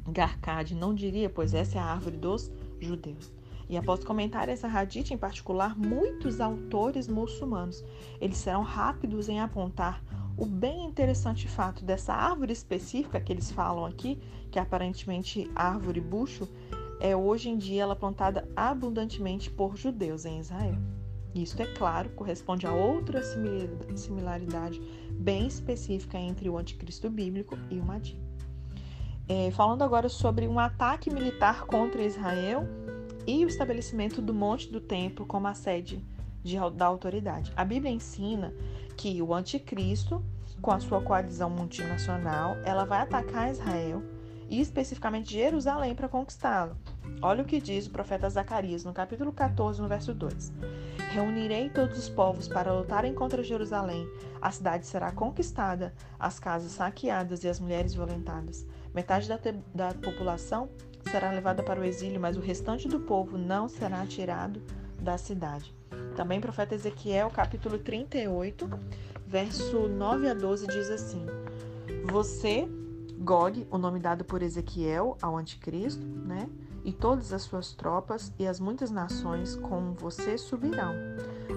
Garcade 0.07 0.75
não 0.75 0.95
diria, 0.95 1.29
pois 1.29 1.53
essa 1.53 1.79
é 1.79 1.81
a 1.81 1.85
árvore 1.85 2.17
dos 2.17 2.51
judeus. 2.81 3.33
E 3.69 3.77
após 3.77 4.03
comentar 4.03 4.49
essa 4.49 4.67
hadith 4.67 5.13
em 5.13 5.19
particular, 5.19 5.79
muitos 5.79 6.41
autores 6.41 7.07
muçulmanos, 7.07 7.85
eles 8.21 8.39
serão 8.39 8.63
rápidos 8.63 9.29
em 9.29 9.41
apontar 9.41 10.03
o 10.37 10.47
bem 10.47 10.87
interessante 10.87 11.47
fato 11.47 11.85
dessa 11.85 12.15
árvore 12.15 12.53
específica 12.53 13.21
que 13.21 13.33
eles 13.33 13.51
falam 13.53 13.85
aqui, 13.85 14.19
que 14.51 14.59
é 14.59 14.63
aparentemente 14.63 15.51
árvore 15.55 16.01
bucho, 16.01 16.49
é 17.01 17.15
hoje 17.15 17.49
em 17.49 17.57
dia 17.57 17.83
ela 17.83 17.95
plantada 17.95 18.49
abundantemente 18.57 19.51
por 19.51 19.77
judeus 19.77 20.25
em 20.25 20.39
Israel. 20.39 20.77
Isso, 21.35 21.61
é 21.63 21.67
claro, 21.67 22.11
corresponde 22.11 22.67
a 22.67 22.73
outra 22.73 23.23
similaridade 23.95 24.81
bem 25.13 25.47
específica 25.47 26.19
entre 26.19 26.49
o 26.49 26.59
anticristo 26.59 27.09
bíblico 27.09 27.57
e 27.71 27.79
o 27.79 27.85
Madi. 27.85 28.19
É, 29.29 29.51
falando 29.53 29.83
agora 29.83 30.09
sobre 30.09 30.49
um 30.49 30.59
ataque 30.59 31.09
militar 31.09 31.67
contra 31.67 32.03
Israel 32.03 32.67
e 33.27 33.45
o 33.45 33.49
estabelecimento 33.49 34.21
do 34.21 34.35
Monte 34.35 34.73
do 34.73 34.81
Templo 34.81 35.25
como 35.25 35.47
a 35.47 35.55
sede 35.55 36.05
de, 36.43 36.57
da 36.75 36.87
autoridade. 36.87 37.53
A 37.55 37.65
Bíblia 37.65 37.93
ensina 37.93 38.53
que 38.97 39.23
o 39.23 39.33
anticristo, 39.33 40.25
com 40.61 40.73
a 40.73 40.81
sua 40.81 41.01
coalizão 41.01 41.49
multinacional, 41.49 42.57
ela 42.65 42.85
vai 42.85 43.03
atacar 43.03 43.51
Israel 43.51 44.03
e 44.49 44.61
especificamente 44.61 45.33
Jerusalém 45.33 45.95
para 45.95 46.09
conquistá-lo. 46.09 46.77
Olha 47.23 47.43
o 47.43 47.47
que 47.47 47.61
diz 47.61 47.87
o 47.87 47.91
profeta 47.91 48.31
Zacarias 48.31 48.85
no 48.85 48.93
capítulo 48.93 49.33
14, 49.33 49.81
no 49.81 49.89
verso 49.89 50.15
2. 50.15 50.53
Reunirei 51.11 51.69
todos 51.69 51.99
os 51.99 52.09
povos 52.09 52.49
para 52.49 52.73
lutarem 52.73 53.15
contra 53.15 53.43
Jerusalém. 53.43 54.09
A 54.41 54.51
cidade 54.51 54.87
será 54.87 55.13
conquistada, 55.13 55.93
as 56.19 56.39
casas 56.39 56.73
saqueadas 56.73 57.45
e 57.45 57.49
as 57.49 57.61
mulheres 57.61 57.95
violentadas. 57.95 58.67
Metade 58.95 59.29
da, 59.29 59.39
da 59.75 59.95
população 59.95 60.71
será 61.11 61.31
levada 61.31 61.63
para 61.63 61.81
o 61.81 61.85
exílio, 61.85 62.21
mas 62.21 62.37
o 62.37 62.41
restante 62.41 62.89
do 62.89 63.01
povo 63.01 63.37
não 63.37 63.69
será 63.69 64.07
tirado 64.07 64.63
da 65.01 65.19
cidade. 65.19 65.75
Também 66.17 66.41
profeta 66.41 66.75
Ezequiel, 66.75 67.31
capítulo 67.31 67.79
38, 67.79 68.69
verso 69.27 69.89
9 69.89 70.29
a 70.29 70.35
12, 70.35 70.67
diz 70.67 70.91
assim: 70.91 71.25
Você, 72.05 72.69
Gog, 73.23 73.67
o 73.71 73.77
nome 73.77 74.01
dado 74.01 74.25
por 74.25 74.43
Ezequiel 74.43 75.19
ao 75.21 75.37
anticristo, 75.37 76.03
né? 76.03 76.49
E 76.83 76.91
todas 76.91 77.35
as 77.35 77.43
suas 77.43 77.75
tropas 77.75 78.33
e 78.39 78.47
as 78.47 78.59
muitas 78.59 78.91
nações 78.91 79.55
com 79.57 79.93
você 79.93 80.39
subirão, 80.39 80.95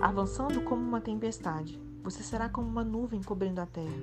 avançando 0.01 0.61
como 0.63 0.81
uma 0.81 0.99
tempestade. 0.99 1.81
Você 2.03 2.21
será 2.21 2.49
como 2.49 2.67
uma 2.67 2.83
nuvem 2.83 3.23
cobrindo 3.23 3.61
a 3.61 3.65
terra. 3.65 3.95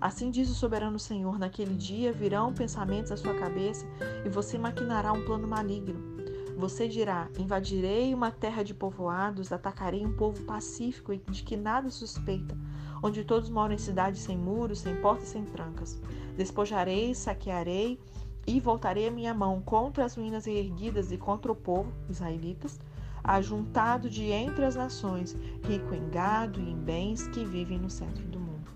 Assim 0.00 0.32
diz 0.32 0.50
o 0.50 0.54
soberano 0.54 0.98
Senhor: 0.98 1.38
naquele 1.38 1.76
dia 1.76 2.12
virão 2.12 2.52
pensamentos 2.52 3.12
à 3.12 3.16
sua 3.16 3.34
cabeça 3.34 3.86
e 4.24 4.28
você 4.28 4.58
maquinará 4.58 5.12
um 5.12 5.24
plano 5.24 5.46
maligno. 5.46 6.16
Você 6.56 6.88
dirá: 6.88 7.28
Invadirei 7.38 8.12
uma 8.12 8.32
terra 8.32 8.64
de 8.64 8.74
povoados, 8.74 9.52
atacarei 9.52 10.04
um 10.04 10.16
povo 10.16 10.42
pacífico 10.42 11.12
e 11.12 11.18
de 11.18 11.44
que 11.44 11.56
nada 11.56 11.88
suspeita, 11.88 12.58
onde 13.02 13.24
todos 13.24 13.48
moram 13.50 13.74
em 13.74 13.78
cidades 13.78 14.20
sem 14.20 14.36
muros, 14.36 14.80
sem 14.80 14.96
portas, 14.96 15.28
sem 15.28 15.44
trancas. 15.44 16.00
Despojarei, 16.36 17.14
saquearei 17.14 17.98
e 18.46 18.60
voltarei 18.60 19.08
a 19.08 19.10
minha 19.10 19.34
mão 19.34 19.60
contra 19.60 20.04
as 20.04 20.14
ruínas 20.14 20.46
erguidas 20.46 21.10
e 21.10 21.18
contra 21.18 21.50
o 21.50 21.56
povo, 21.56 21.92
israelitas, 22.08 22.78
ajuntado 23.22 24.08
de 24.08 24.24
entre 24.30 24.64
as 24.64 24.76
nações, 24.76 25.36
rico 25.64 25.94
em 25.94 26.08
gado 26.10 26.60
e 26.60 26.70
em 26.70 26.76
bens 26.76 27.26
que 27.28 27.44
vivem 27.44 27.78
no 27.78 27.90
centro 27.90 28.22
do 28.24 28.38
mundo. 28.38 28.70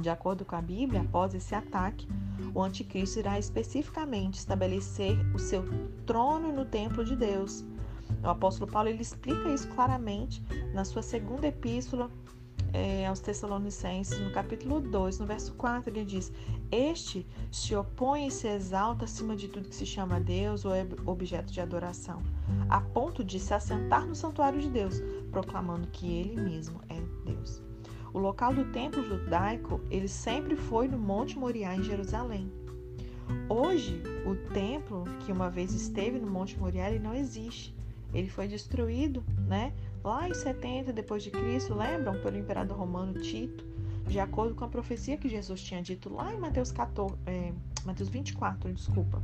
De 0.00 0.08
acordo 0.08 0.44
com 0.44 0.54
a 0.56 0.62
Bíblia, 0.62 1.02
após 1.02 1.34
esse 1.34 1.54
ataque, 1.54 2.08
o 2.54 2.62
anticristo 2.62 3.18
irá 3.18 3.38
especificamente 3.38 4.38
estabelecer 4.38 5.18
o 5.34 5.38
seu 5.38 5.64
trono 6.06 6.52
no 6.52 6.64
templo 6.64 7.04
de 7.04 7.16
Deus. 7.16 7.64
O 8.22 8.28
apóstolo 8.28 8.70
Paulo 8.70 8.88
ele 8.88 9.02
explica 9.02 9.52
isso 9.52 9.68
claramente 9.68 10.42
na 10.72 10.84
sua 10.84 11.02
segunda 11.02 11.48
epístola 11.48 12.10
é, 12.72 13.06
aos 13.06 13.20
Tessalonicenses, 13.20 14.20
no 14.20 14.30
capítulo 14.30 14.80
2, 14.80 15.18
no 15.18 15.26
verso 15.26 15.54
4, 15.54 15.90
ele 15.90 16.04
diz: 16.04 16.32
Este 16.70 17.26
se 17.50 17.74
opõe 17.74 18.26
e 18.26 18.30
se 18.30 18.48
exalta 18.48 19.04
acima 19.04 19.34
de 19.34 19.48
tudo 19.48 19.68
que 19.68 19.74
se 19.74 19.86
chama 19.86 20.20
Deus 20.20 20.64
ou 20.64 20.74
é 20.74 20.86
objeto 21.06 21.52
de 21.52 21.60
adoração, 21.60 22.22
a 22.68 22.80
ponto 22.80 23.24
de 23.24 23.38
se 23.38 23.54
assentar 23.54 24.06
no 24.06 24.14
santuário 24.14 24.60
de 24.60 24.68
Deus, 24.68 25.02
proclamando 25.30 25.86
que 25.88 26.06
ele 26.06 26.40
mesmo 26.40 26.80
é 26.88 27.00
Deus. 27.24 27.62
O 28.12 28.18
local 28.18 28.54
do 28.54 28.64
templo 28.72 29.02
judaico, 29.02 29.80
ele 29.90 30.08
sempre 30.08 30.56
foi 30.56 30.88
no 30.88 30.98
Monte 30.98 31.38
Moriá 31.38 31.74
em 31.74 31.82
Jerusalém. 31.82 32.50
Hoje, 33.48 34.02
o 34.24 34.34
templo 34.52 35.04
que 35.20 35.32
uma 35.32 35.50
vez 35.50 35.74
esteve 35.74 36.18
no 36.18 36.30
Monte 36.30 36.58
Moriá, 36.58 36.90
ele 36.90 36.98
não 36.98 37.14
existe. 37.14 37.76
Ele 38.12 38.28
foi 38.28 38.48
destruído, 38.48 39.22
né? 39.46 39.74
Lá 40.02 40.28
em 40.28 40.34
70 40.34 40.92
depois 40.92 41.22
de 41.22 41.30
Cristo, 41.30 41.74
lembram 41.74 42.20
pelo 42.20 42.36
imperador 42.36 42.76
romano 42.76 43.14
Tito, 43.20 43.64
de 44.06 44.18
acordo 44.18 44.54
com 44.54 44.64
a 44.64 44.68
profecia 44.68 45.16
que 45.16 45.28
Jesus 45.28 45.60
tinha 45.60 45.82
dito 45.82 46.12
lá 46.12 46.32
em 46.32 46.38
Mateus 46.38 46.72
14, 46.72 47.14
é, 47.26 47.52
Mateus 47.84 48.08
24, 48.08 48.72
desculpa. 48.72 49.22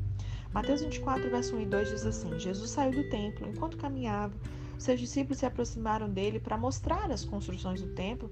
Mateus 0.53 0.83
24, 0.83 1.31
verso 1.31 1.57
1 1.57 1.61
e 1.63 1.67
2 1.67 1.89
diz 1.89 2.07
assim: 2.07 2.39
Jesus 2.39 2.71
saiu 2.71 2.93
do 2.93 3.09
templo 3.09 3.49
enquanto 3.49 3.77
caminhava. 3.77 4.35
Seus 4.79 5.01
discípulos 5.01 5.39
se 5.39 5.47
aproximaram 5.47 6.09
dele 6.09 6.39
para 6.39 6.59
mostrar 6.59 7.11
as 7.11 7.25
construções 7.25 7.81
do 7.81 7.89
templo 7.95 8.31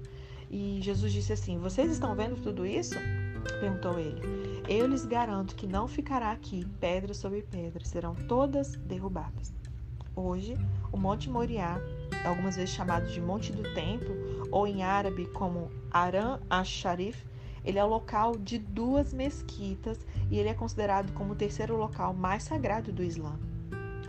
e 0.49 0.79
Jesus 0.81 1.11
disse 1.11 1.33
assim: 1.33 1.57
Vocês 1.57 1.91
estão 1.91 2.15
vendo 2.15 2.39
tudo 2.41 2.65
isso? 2.65 2.95
perguntou 3.59 3.99
ele. 3.99 4.21
Eu 4.69 4.87
lhes 4.87 5.05
garanto 5.05 5.55
que 5.55 5.67
não 5.67 5.87
ficará 5.87 6.31
aqui 6.31 6.65
pedra 6.79 7.13
sobre 7.13 7.41
pedra, 7.41 7.83
serão 7.83 8.15
todas 8.15 8.75
derrubadas. 8.75 9.53
Hoje, 10.15 10.55
o 10.91 10.97
Monte 10.97 11.27
Moriá, 11.27 11.81
algumas 12.23 12.55
vezes 12.55 12.69
chamado 12.69 13.07
de 13.07 13.19
Monte 13.19 13.51
do 13.51 13.63
Templo, 13.73 14.15
ou 14.51 14.67
em 14.67 14.83
árabe 14.83 15.25
como 15.27 15.71
Aram 15.89 16.39
ash-Sharif, 16.47 17.25
ele 17.65 17.79
é 17.79 17.83
o 17.83 17.89
local 17.89 18.37
de 18.37 18.59
duas 18.59 19.11
mesquitas 19.11 20.05
e 20.29 20.37
ele 20.37 20.49
é 20.49 20.53
considerado 20.53 21.11
como 21.13 21.33
o 21.33 21.35
terceiro 21.35 21.75
local 21.75 22.13
mais 22.13 22.43
sagrado 22.43 22.91
do 22.91 23.03
Islã. 23.03 23.39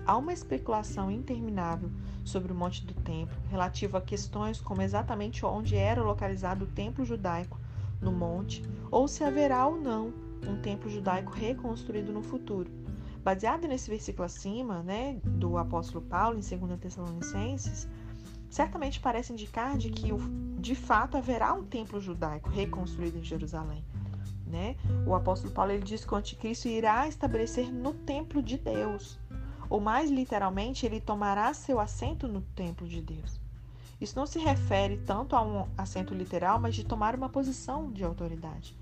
Há 0.04 0.18
uma 0.18 0.34
especulação 0.34 1.10
interminável 1.10 1.90
sobre 2.22 2.52
o 2.52 2.54
Monte 2.54 2.84
do 2.84 2.92
Templo, 2.92 3.34
relativo 3.48 3.96
a 3.96 4.00
questões 4.02 4.60
como 4.60 4.82
exatamente 4.82 5.46
onde 5.46 5.74
era 5.74 6.02
localizado 6.02 6.66
o 6.66 6.68
templo 6.68 7.02
judaico 7.02 7.58
no 8.02 8.12
monte, 8.12 8.62
ou 8.90 9.08
se 9.08 9.24
haverá 9.24 9.66
ou 9.66 9.80
não 9.80 10.12
um 10.46 10.60
templo 10.60 10.90
judaico 10.90 11.32
reconstruído 11.32 12.12
no 12.12 12.22
futuro. 12.22 12.83
Baseado 13.24 13.66
nesse 13.66 13.90
versículo 13.90 14.24
acima, 14.24 14.82
né, 14.82 15.18
do 15.24 15.56
apóstolo 15.56 16.04
Paulo 16.04 16.38
em 16.38 16.58
2 16.58 16.78
Tessalonicenses, 16.78 17.88
certamente 18.50 19.00
parece 19.00 19.32
indicar 19.32 19.76
de 19.76 19.90
que 19.90 20.10
de 20.60 20.74
fato 20.74 21.16
haverá 21.16 21.52
um 21.54 21.64
templo 21.64 22.00
judaico 22.00 22.50
reconstruído 22.50 23.18
em 23.18 23.24
Jerusalém. 23.24 23.82
Né? 24.46 24.76
O 25.06 25.14
apóstolo 25.14 25.52
Paulo 25.52 25.72
ele 25.72 25.82
diz 25.82 26.04
que 26.04 26.12
o 26.12 26.16
anticristo 26.16 26.68
irá 26.68 27.08
estabelecer 27.08 27.72
no 27.72 27.94
templo 27.94 28.42
de 28.42 28.58
Deus 28.58 29.18
ou 29.68 29.80
mais 29.80 30.10
literalmente, 30.10 30.86
ele 30.86 31.00
tomará 31.00 31.52
seu 31.52 31.80
assento 31.80 32.28
no 32.28 32.40
templo 32.40 32.86
de 32.86 33.00
Deus. 33.00 33.40
Isso 34.04 34.18
não 34.18 34.26
se 34.26 34.38
refere 34.38 34.98
tanto 34.98 35.34
a 35.34 35.40
um 35.40 35.66
assento 35.78 36.12
literal, 36.12 36.60
mas 36.60 36.74
de 36.74 36.84
tomar 36.84 37.14
uma 37.14 37.30
posição 37.30 37.90
de 37.90 38.04
autoridade. 38.04 38.76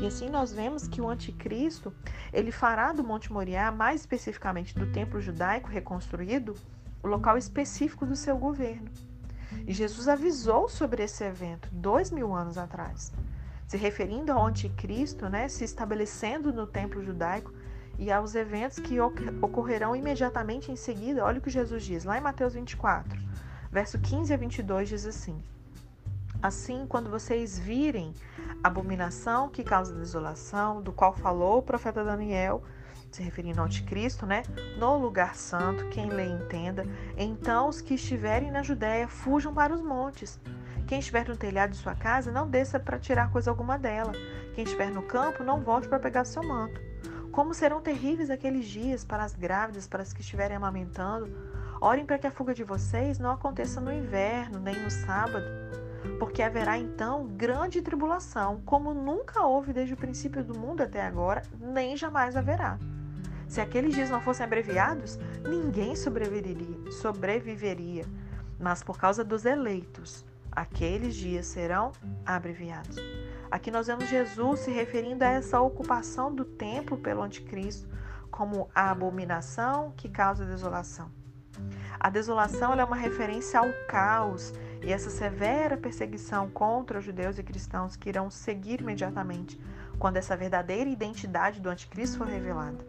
E 0.00 0.04
assim 0.04 0.28
nós 0.28 0.52
vemos 0.52 0.88
que 0.88 1.00
o 1.00 1.08
anticristo, 1.08 1.92
ele 2.32 2.50
fará 2.50 2.92
do 2.92 3.04
Monte 3.04 3.32
Moriá, 3.32 3.70
mais 3.70 4.00
especificamente 4.00 4.76
do 4.76 4.90
templo 4.90 5.20
judaico 5.20 5.68
reconstruído, 5.68 6.56
o 7.04 7.06
local 7.06 7.38
específico 7.38 8.04
do 8.04 8.16
seu 8.16 8.36
governo. 8.36 8.90
E 9.64 9.72
Jesus 9.72 10.08
avisou 10.08 10.68
sobre 10.68 11.04
esse 11.04 11.22
evento 11.22 11.68
dois 11.70 12.10
mil 12.10 12.34
anos 12.34 12.58
atrás, 12.58 13.12
se 13.68 13.76
referindo 13.76 14.32
ao 14.32 14.44
anticristo, 14.44 15.28
né, 15.28 15.46
se 15.46 15.62
estabelecendo 15.62 16.52
no 16.52 16.66
templo 16.66 17.00
judaico 17.00 17.52
e 17.96 18.10
aos 18.10 18.34
eventos 18.34 18.80
que 18.80 19.00
ocorrerão 19.00 19.94
imediatamente 19.94 20.72
em 20.72 20.76
seguida. 20.76 21.24
Olha 21.24 21.38
o 21.38 21.40
que 21.40 21.48
Jesus 21.48 21.84
diz 21.84 22.02
lá 22.02 22.18
em 22.18 22.20
Mateus 22.20 22.54
24, 22.54 23.22
verso 23.74 23.98
15 23.98 24.32
a 24.32 24.36
22 24.36 24.88
diz 24.88 25.04
assim: 25.04 25.42
Assim, 26.40 26.86
quando 26.86 27.10
vocês 27.10 27.58
virem 27.58 28.14
a 28.62 28.68
abominação 28.68 29.48
que 29.48 29.64
causa 29.64 29.92
desolação, 29.92 30.80
do 30.80 30.92
qual 30.92 31.12
falou 31.12 31.58
o 31.58 31.62
profeta 31.62 32.04
Daniel, 32.04 32.62
se 33.10 33.20
referindo 33.20 33.60
ao 33.60 33.66
anticristo, 33.66 34.26
né? 34.26 34.44
No 34.78 34.96
lugar 34.96 35.34
santo, 35.34 35.88
quem 35.88 36.08
lê 36.08 36.26
entenda. 36.26 36.86
Então, 37.16 37.68
os 37.68 37.80
que 37.80 37.94
estiverem 37.94 38.52
na 38.52 38.62
Judéia 38.62 39.08
fujam 39.08 39.52
para 39.52 39.74
os 39.74 39.82
montes. 39.82 40.38
Quem 40.86 41.00
estiver 41.00 41.26
no 41.26 41.36
telhado 41.36 41.70
de 41.70 41.78
sua 41.78 41.96
casa, 41.96 42.30
não 42.30 42.48
desça 42.48 42.78
para 42.78 42.98
tirar 42.98 43.32
coisa 43.32 43.50
alguma 43.50 43.76
dela. 43.76 44.12
Quem 44.54 44.62
estiver 44.62 44.90
no 44.90 45.02
campo, 45.02 45.42
não 45.42 45.62
volte 45.62 45.88
para 45.88 45.98
pegar 45.98 46.24
seu 46.24 46.44
manto. 46.44 46.80
Como 47.34 47.52
serão 47.52 47.80
terríveis 47.80 48.30
aqueles 48.30 48.64
dias 48.64 49.04
para 49.04 49.24
as 49.24 49.34
grávidas, 49.34 49.88
para 49.88 50.02
as 50.02 50.12
que 50.12 50.20
estiverem 50.20 50.56
amamentando. 50.56 51.28
Orem 51.80 52.06
para 52.06 52.16
que 52.16 52.28
a 52.28 52.30
fuga 52.30 52.54
de 52.54 52.62
vocês 52.62 53.18
não 53.18 53.32
aconteça 53.32 53.80
no 53.80 53.92
inverno, 53.92 54.60
nem 54.60 54.80
no 54.80 54.88
sábado, 54.88 55.44
porque 56.20 56.40
haverá 56.40 56.78
então 56.78 57.26
grande 57.26 57.82
tribulação, 57.82 58.62
como 58.64 58.94
nunca 58.94 59.44
houve 59.44 59.72
desde 59.72 59.94
o 59.94 59.96
princípio 59.96 60.44
do 60.44 60.56
mundo 60.56 60.82
até 60.82 61.04
agora, 61.04 61.42
nem 61.58 61.96
jamais 61.96 62.36
haverá. 62.36 62.78
Se 63.48 63.60
aqueles 63.60 63.96
dias 63.96 64.10
não 64.10 64.20
fossem 64.20 64.46
abreviados, 64.46 65.18
ninguém 65.42 65.96
sobreviveria, 65.96 66.92
sobreviveria. 66.92 68.04
Mas 68.60 68.80
por 68.80 68.96
causa 68.96 69.24
dos 69.24 69.44
eleitos, 69.44 70.24
aqueles 70.52 71.16
dias 71.16 71.46
serão 71.46 71.90
abreviados. 72.24 72.96
Aqui 73.54 73.70
nós 73.70 73.86
vemos 73.86 74.08
Jesus 74.08 74.60
se 74.60 74.72
referindo 74.72 75.22
a 75.22 75.28
essa 75.28 75.60
ocupação 75.60 76.34
do 76.34 76.44
templo 76.44 76.98
pelo 76.98 77.22
anticristo 77.22 77.88
como 78.28 78.68
a 78.74 78.90
abominação 78.90 79.92
que 79.96 80.08
causa 80.08 80.44
desolação. 80.44 81.08
A 82.00 82.10
desolação 82.10 82.72
é 82.72 82.82
uma 82.82 82.96
referência 82.96 83.60
ao 83.60 83.72
caos 83.86 84.52
e 84.82 84.92
essa 84.92 85.08
severa 85.08 85.76
perseguição 85.76 86.50
contra 86.50 86.98
os 86.98 87.04
judeus 87.04 87.38
e 87.38 87.44
cristãos 87.44 87.94
que 87.94 88.08
irão 88.08 88.28
seguir 88.28 88.80
imediatamente 88.80 89.56
quando 90.00 90.16
essa 90.16 90.36
verdadeira 90.36 90.90
identidade 90.90 91.60
do 91.60 91.70
anticristo 91.70 92.18
for 92.18 92.26
revelada. 92.26 92.84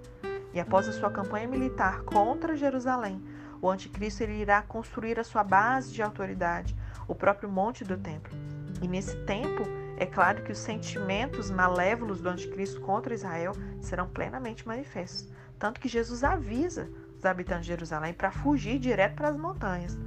E 0.52 0.60
após 0.60 0.90
a 0.90 0.94
sua 0.94 1.12
campanha 1.12 1.48
militar 1.48 2.02
contra 2.06 2.58
Jerusalém, 2.58 3.24
o 3.62 3.70
anticristo 3.70 4.24
ele 4.24 4.42
irá 4.42 4.64
construir 4.64 5.20
a 5.20 5.24
sua 5.24 5.44
base 5.44 5.94
de 5.94 6.02
autoridade, 6.02 6.76
o 7.08 7.14
próprio 7.14 7.52
monte 7.52 7.84
do 7.84 7.96
templo. 7.96 8.36
E 8.82 8.88
nesse 8.88 9.16
tempo, 9.26 9.85
é 9.98 10.06
claro 10.06 10.44
que 10.44 10.52
os 10.52 10.58
sentimentos 10.58 11.50
malévolos 11.50 12.20
do 12.20 12.30
anticristo 12.30 12.82
contra 12.82 13.14
Israel 13.14 13.54
serão 13.80 14.08
plenamente 14.08 14.68
manifestos. 14.68 15.30
Tanto 15.58 15.80
que 15.80 15.88
Jesus 15.88 16.24
avisa 16.24 16.90
os 17.18 17.24
habitantes 17.24 17.66
de 17.66 17.70
Jerusalém 17.70 18.14
para 18.14 18.32
fugir 18.32 18.78
direto 18.78 19.16
para 19.16 19.30
as 19.30 19.38
montanhas. 19.38 19.98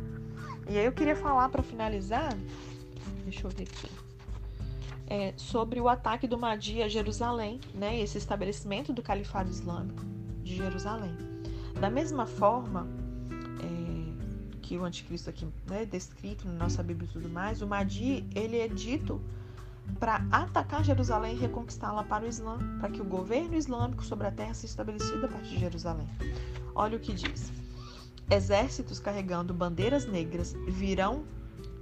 E 0.68 0.76
aí 0.76 0.84
eu 0.84 0.92
queria 0.92 1.16
falar 1.16 1.48
para 1.48 1.62
finalizar, 1.62 2.36
deixa 3.24 3.46
eu 3.46 3.50
ver 3.50 3.62
aqui, 3.62 3.90
é, 5.06 5.32
sobre 5.36 5.80
o 5.80 5.88
ataque 5.88 6.28
do 6.28 6.36
Mahdi 6.36 6.82
a 6.82 6.88
Jerusalém, 6.88 7.58
né, 7.74 7.98
esse 7.98 8.18
estabelecimento 8.18 8.92
do 8.92 9.02
Califado 9.02 9.48
Islâmico 9.48 10.04
de 10.42 10.54
Jerusalém. 10.54 11.16
Da 11.80 11.88
mesma 11.88 12.26
forma 12.26 12.86
é, 13.62 14.58
que 14.60 14.76
o 14.76 14.84
anticristo 14.84 15.30
aqui, 15.30 15.48
né, 15.66 15.86
descrito 15.86 16.46
na 16.46 16.52
nossa 16.52 16.82
Bíblia 16.82 17.08
e 17.08 17.12
tudo 17.14 17.30
mais, 17.30 17.62
o 17.62 17.66
Mahdi 17.66 18.26
ele 18.34 18.58
é 18.58 18.68
dito 18.68 19.18
para 19.98 20.24
atacar 20.30 20.84
Jerusalém 20.84 21.34
e 21.34 21.38
reconquistá-la 21.38 22.04
para 22.04 22.24
o 22.24 22.28
Islã, 22.28 22.58
para 22.80 22.90
que 22.90 23.00
o 23.00 23.04
governo 23.04 23.56
islâmico 23.56 24.04
sobre 24.04 24.26
a 24.26 24.30
terra 24.30 24.54
seja 24.54 24.72
estabelecido 24.72 25.26
a 25.26 25.28
partir 25.28 25.54
de 25.54 25.60
Jerusalém. 25.60 26.08
Olha 26.74 26.96
o 26.96 27.00
que 27.00 27.12
diz: 27.12 27.52
Exércitos 28.30 29.00
carregando 29.00 29.54
bandeiras 29.54 30.06
negras 30.06 30.54
virão 30.68 31.24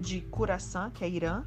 de 0.00 0.20
Curaçã, 0.20 0.90
que 0.90 1.04
é 1.04 1.08
Irã, 1.08 1.44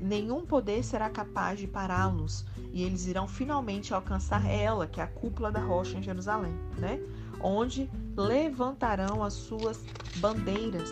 nenhum 0.00 0.44
poder 0.44 0.84
será 0.84 1.08
capaz 1.08 1.58
de 1.58 1.66
pará-los, 1.66 2.44
e 2.72 2.82
eles 2.82 3.06
irão 3.06 3.26
finalmente 3.26 3.94
alcançar 3.94 4.44
ela, 4.48 4.86
que 4.86 5.00
é 5.00 5.04
a 5.04 5.08
cúpula 5.08 5.50
da 5.50 5.60
rocha 5.60 5.96
em 5.96 6.02
Jerusalém, 6.02 6.52
né? 6.78 7.00
Onde 7.40 7.90
levantarão 8.16 9.22
as 9.22 9.34
suas 9.34 9.84
bandeiras. 10.16 10.90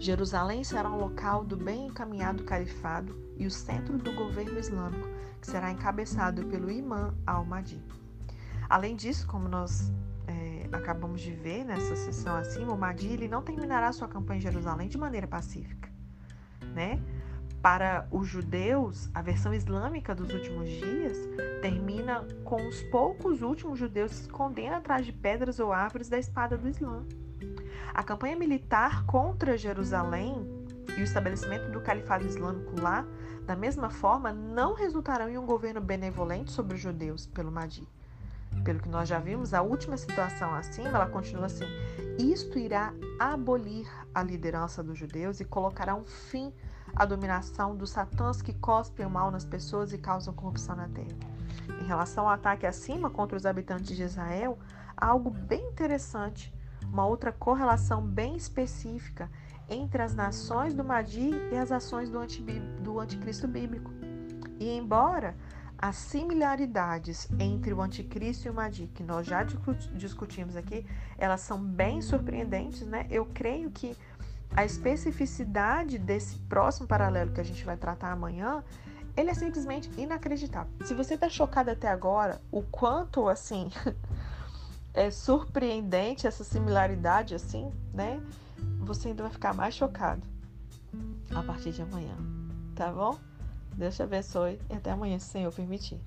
Jerusalém 0.00 0.64
será 0.64 0.90
um 0.90 0.96
local 0.96 1.44
do 1.44 1.58
bem 1.58 1.88
encaminhado 1.88 2.42
califado 2.42 3.14
e 3.36 3.46
o 3.46 3.50
centro 3.50 3.98
do 3.98 4.10
governo 4.14 4.58
islâmico, 4.58 5.06
que 5.38 5.46
será 5.46 5.70
encabeçado 5.70 6.46
pelo 6.46 6.70
imã 6.70 7.14
al-Mahdi. 7.26 7.84
Além 8.66 8.96
disso, 8.96 9.26
como 9.26 9.46
nós 9.46 9.92
é, 10.26 10.66
acabamos 10.72 11.20
de 11.20 11.32
ver 11.32 11.64
nessa 11.66 11.94
sessão 11.96 12.34
acima, 12.34 12.72
o 12.72 12.78
Mahdi 12.78 13.08
ele 13.08 13.28
não 13.28 13.42
terminará 13.42 13.92
sua 13.92 14.08
campanha 14.08 14.38
em 14.38 14.42
Jerusalém 14.42 14.88
de 14.88 14.96
maneira 14.96 15.26
pacífica, 15.26 15.90
né? 16.74 16.98
Para 17.60 18.08
os 18.10 18.26
judeus, 18.26 19.10
a 19.12 19.20
versão 19.20 19.52
islâmica 19.52 20.14
dos 20.14 20.32
últimos 20.32 20.70
dias 20.70 21.18
termina 21.60 22.26
com 22.42 22.66
os 22.66 22.82
poucos 22.84 23.42
últimos 23.42 23.78
judeus 23.78 24.12
se 24.12 24.22
escondendo 24.22 24.76
atrás 24.76 25.04
de 25.04 25.12
pedras 25.12 25.60
ou 25.60 25.70
árvores 25.70 26.08
da 26.08 26.18
espada 26.18 26.56
do 26.56 26.66
Islã. 26.70 27.04
A 27.92 28.02
campanha 28.02 28.36
militar 28.36 29.04
contra 29.06 29.56
Jerusalém 29.56 30.46
e 30.96 31.00
o 31.00 31.04
estabelecimento 31.04 31.70
do 31.70 31.80
califado 31.80 32.26
islâmico 32.26 32.80
lá 32.80 33.06
da 33.50 33.56
mesma 33.56 33.90
forma, 33.90 34.32
não 34.32 34.74
resultarão 34.74 35.28
em 35.28 35.36
um 35.36 35.44
governo 35.44 35.80
benevolente 35.80 36.52
sobre 36.52 36.76
os 36.76 36.80
judeus 36.80 37.26
pelo 37.26 37.50
Mahdi. 37.50 37.84
Pelo 38.62 38.78
que 38.78 38.88
nós 38.88 39.08
já 39.08 39.18
vimos, 39.18 39.52
a 39.52 39.60
última 39.60 39.96
situação 39.96 40.54
acima, 40.54 40.88
ela 40.88 41.06
continua 41.06 41.46
assim: 41.46 41.64
isto 42.16 42.56
irá 42.60 42.94
abolir 43.18 43.88
a 44.14 44.22
liderança 44.22 44.84
dos 44.84 44.96
judeus 44.96 45.40
e 45.40 45.44
colocará 45.44 45.96
um 45.96 46.04
fim 46.04 46.52
à 46.94 47.04
dominação 47.04 47.74
dos 47.74 47.90
satãs 47.90 48.40
que 48.40 48.54
cospem 48.54 49.04
o 49.04 49.10
mal 49.10 49.32
nas 49.32 49.44
pessoas 49.44 49.92
e 49.92 49.98
causam 49.98 50.32
corrupção 50.32 50.76
na 50.76 50.88
terra. 50.88 51.18
Em 51.80 51.86
relação 51.86 52.28
ao 52.28 52.34
ataque 52.34 52.66
acima 52.66 53.10
contra 53.10 53.36
os 53.36 53.46
habitantes 53.46 53.96
de 53.96 54.04
Israel, 54.04 54.60
há 54.96 55.06
algo 55.06 55.28
bem 55.30 55.66
interessante, 55.68 56.54
uma 56.92 57.06
outra 57.06 57.32
correlação 57.32 58.02
bem 58.02 58.36
específica 58.36 59.30
entre 59.68 60.02
as 60.02 60.14
nações 60.14 60.74
do 60.74 60.84
Madi 60.84 61.30
e 61.52 61.56
as 61.56 61.70
ações 61.70 62.10
do, 62.10 62.18
do 62.82 62.98
anticristo 62.98 63.46
bíblico. 63.46 63.90
E 64.58 64.68
embora 64.76 65.36
as 65.78 65.96
similaridades 65.96 67.28
entre 67.38 67.72
o 67.72 67.80
anticristo 67.80 68.46
e 68.46 68.50
o 68.50 68.54
Madi, 68.54 68.88
que 68.88 69.02
nós 69.02 69.26
já 69.26 69.42
discutimos 69.94 70.56
aqui, 70.56 70.84
elas 71.16 71.40
são 71.40 71.62
bem 71.62 72.02
surpreendentes, 72.02 72.86
né? 72.86 73.06
Eu 73.08 73.24
creio 73.26 73.70
que 73.70 73.96
a 74.54 74.64
especificidade 74.64 75.98
desse 75.98 76.38
próximo 76.40 76.86
paralelo 76.86 77.32
que 77.32 77.40
a 77.40 77.44
gente 77.44 77.64
vai 77.64 77.76
tratar 77.76 78.10
amanhã, 78.10 78.62
ele 79.16 79.30
é 79.30 79.34
simplesmente 79.34 79.90
inacreditável. 79.96 80.72
Se 80.84 80.94
você 80.94 81.14
está 81.14 81.28
chocado 81.28 81.70
até 81.70 81.88
agora, 81.88 82.40
o 82.50 82.62
quanto 82.62 83.28
assim 83.28 83.70
é 84.92 85.10
surpreendente 85.10 86.26
essa 86.26 86.44
similaridade 86.44 87.34
assim, 87.34 87.70
né? 87.92 88.20
você 88.90 89.08
ainda 89.08 89.22
vai 89.22 89.32
ficar 89.32 89.54
mais 89.54 89.74
chocado 89.74 90.22
a 91.34 91.42
partir 91.42 91.72
de 91.72 91.82
amanhã. 91.82 92.16
Tá 92.74 92.92
bom? 92.92 93.18
Deus 93.76 93.94
te 93.94 94.02
abençoe 94.02 94.58
e 94.68 94.74
até 94.74 94.90
amanhã, 94.90 95.18
se 95.18 95.28
o 95.28 95.32
Senhor 95.32 95.52
permitir. 95.52 96.00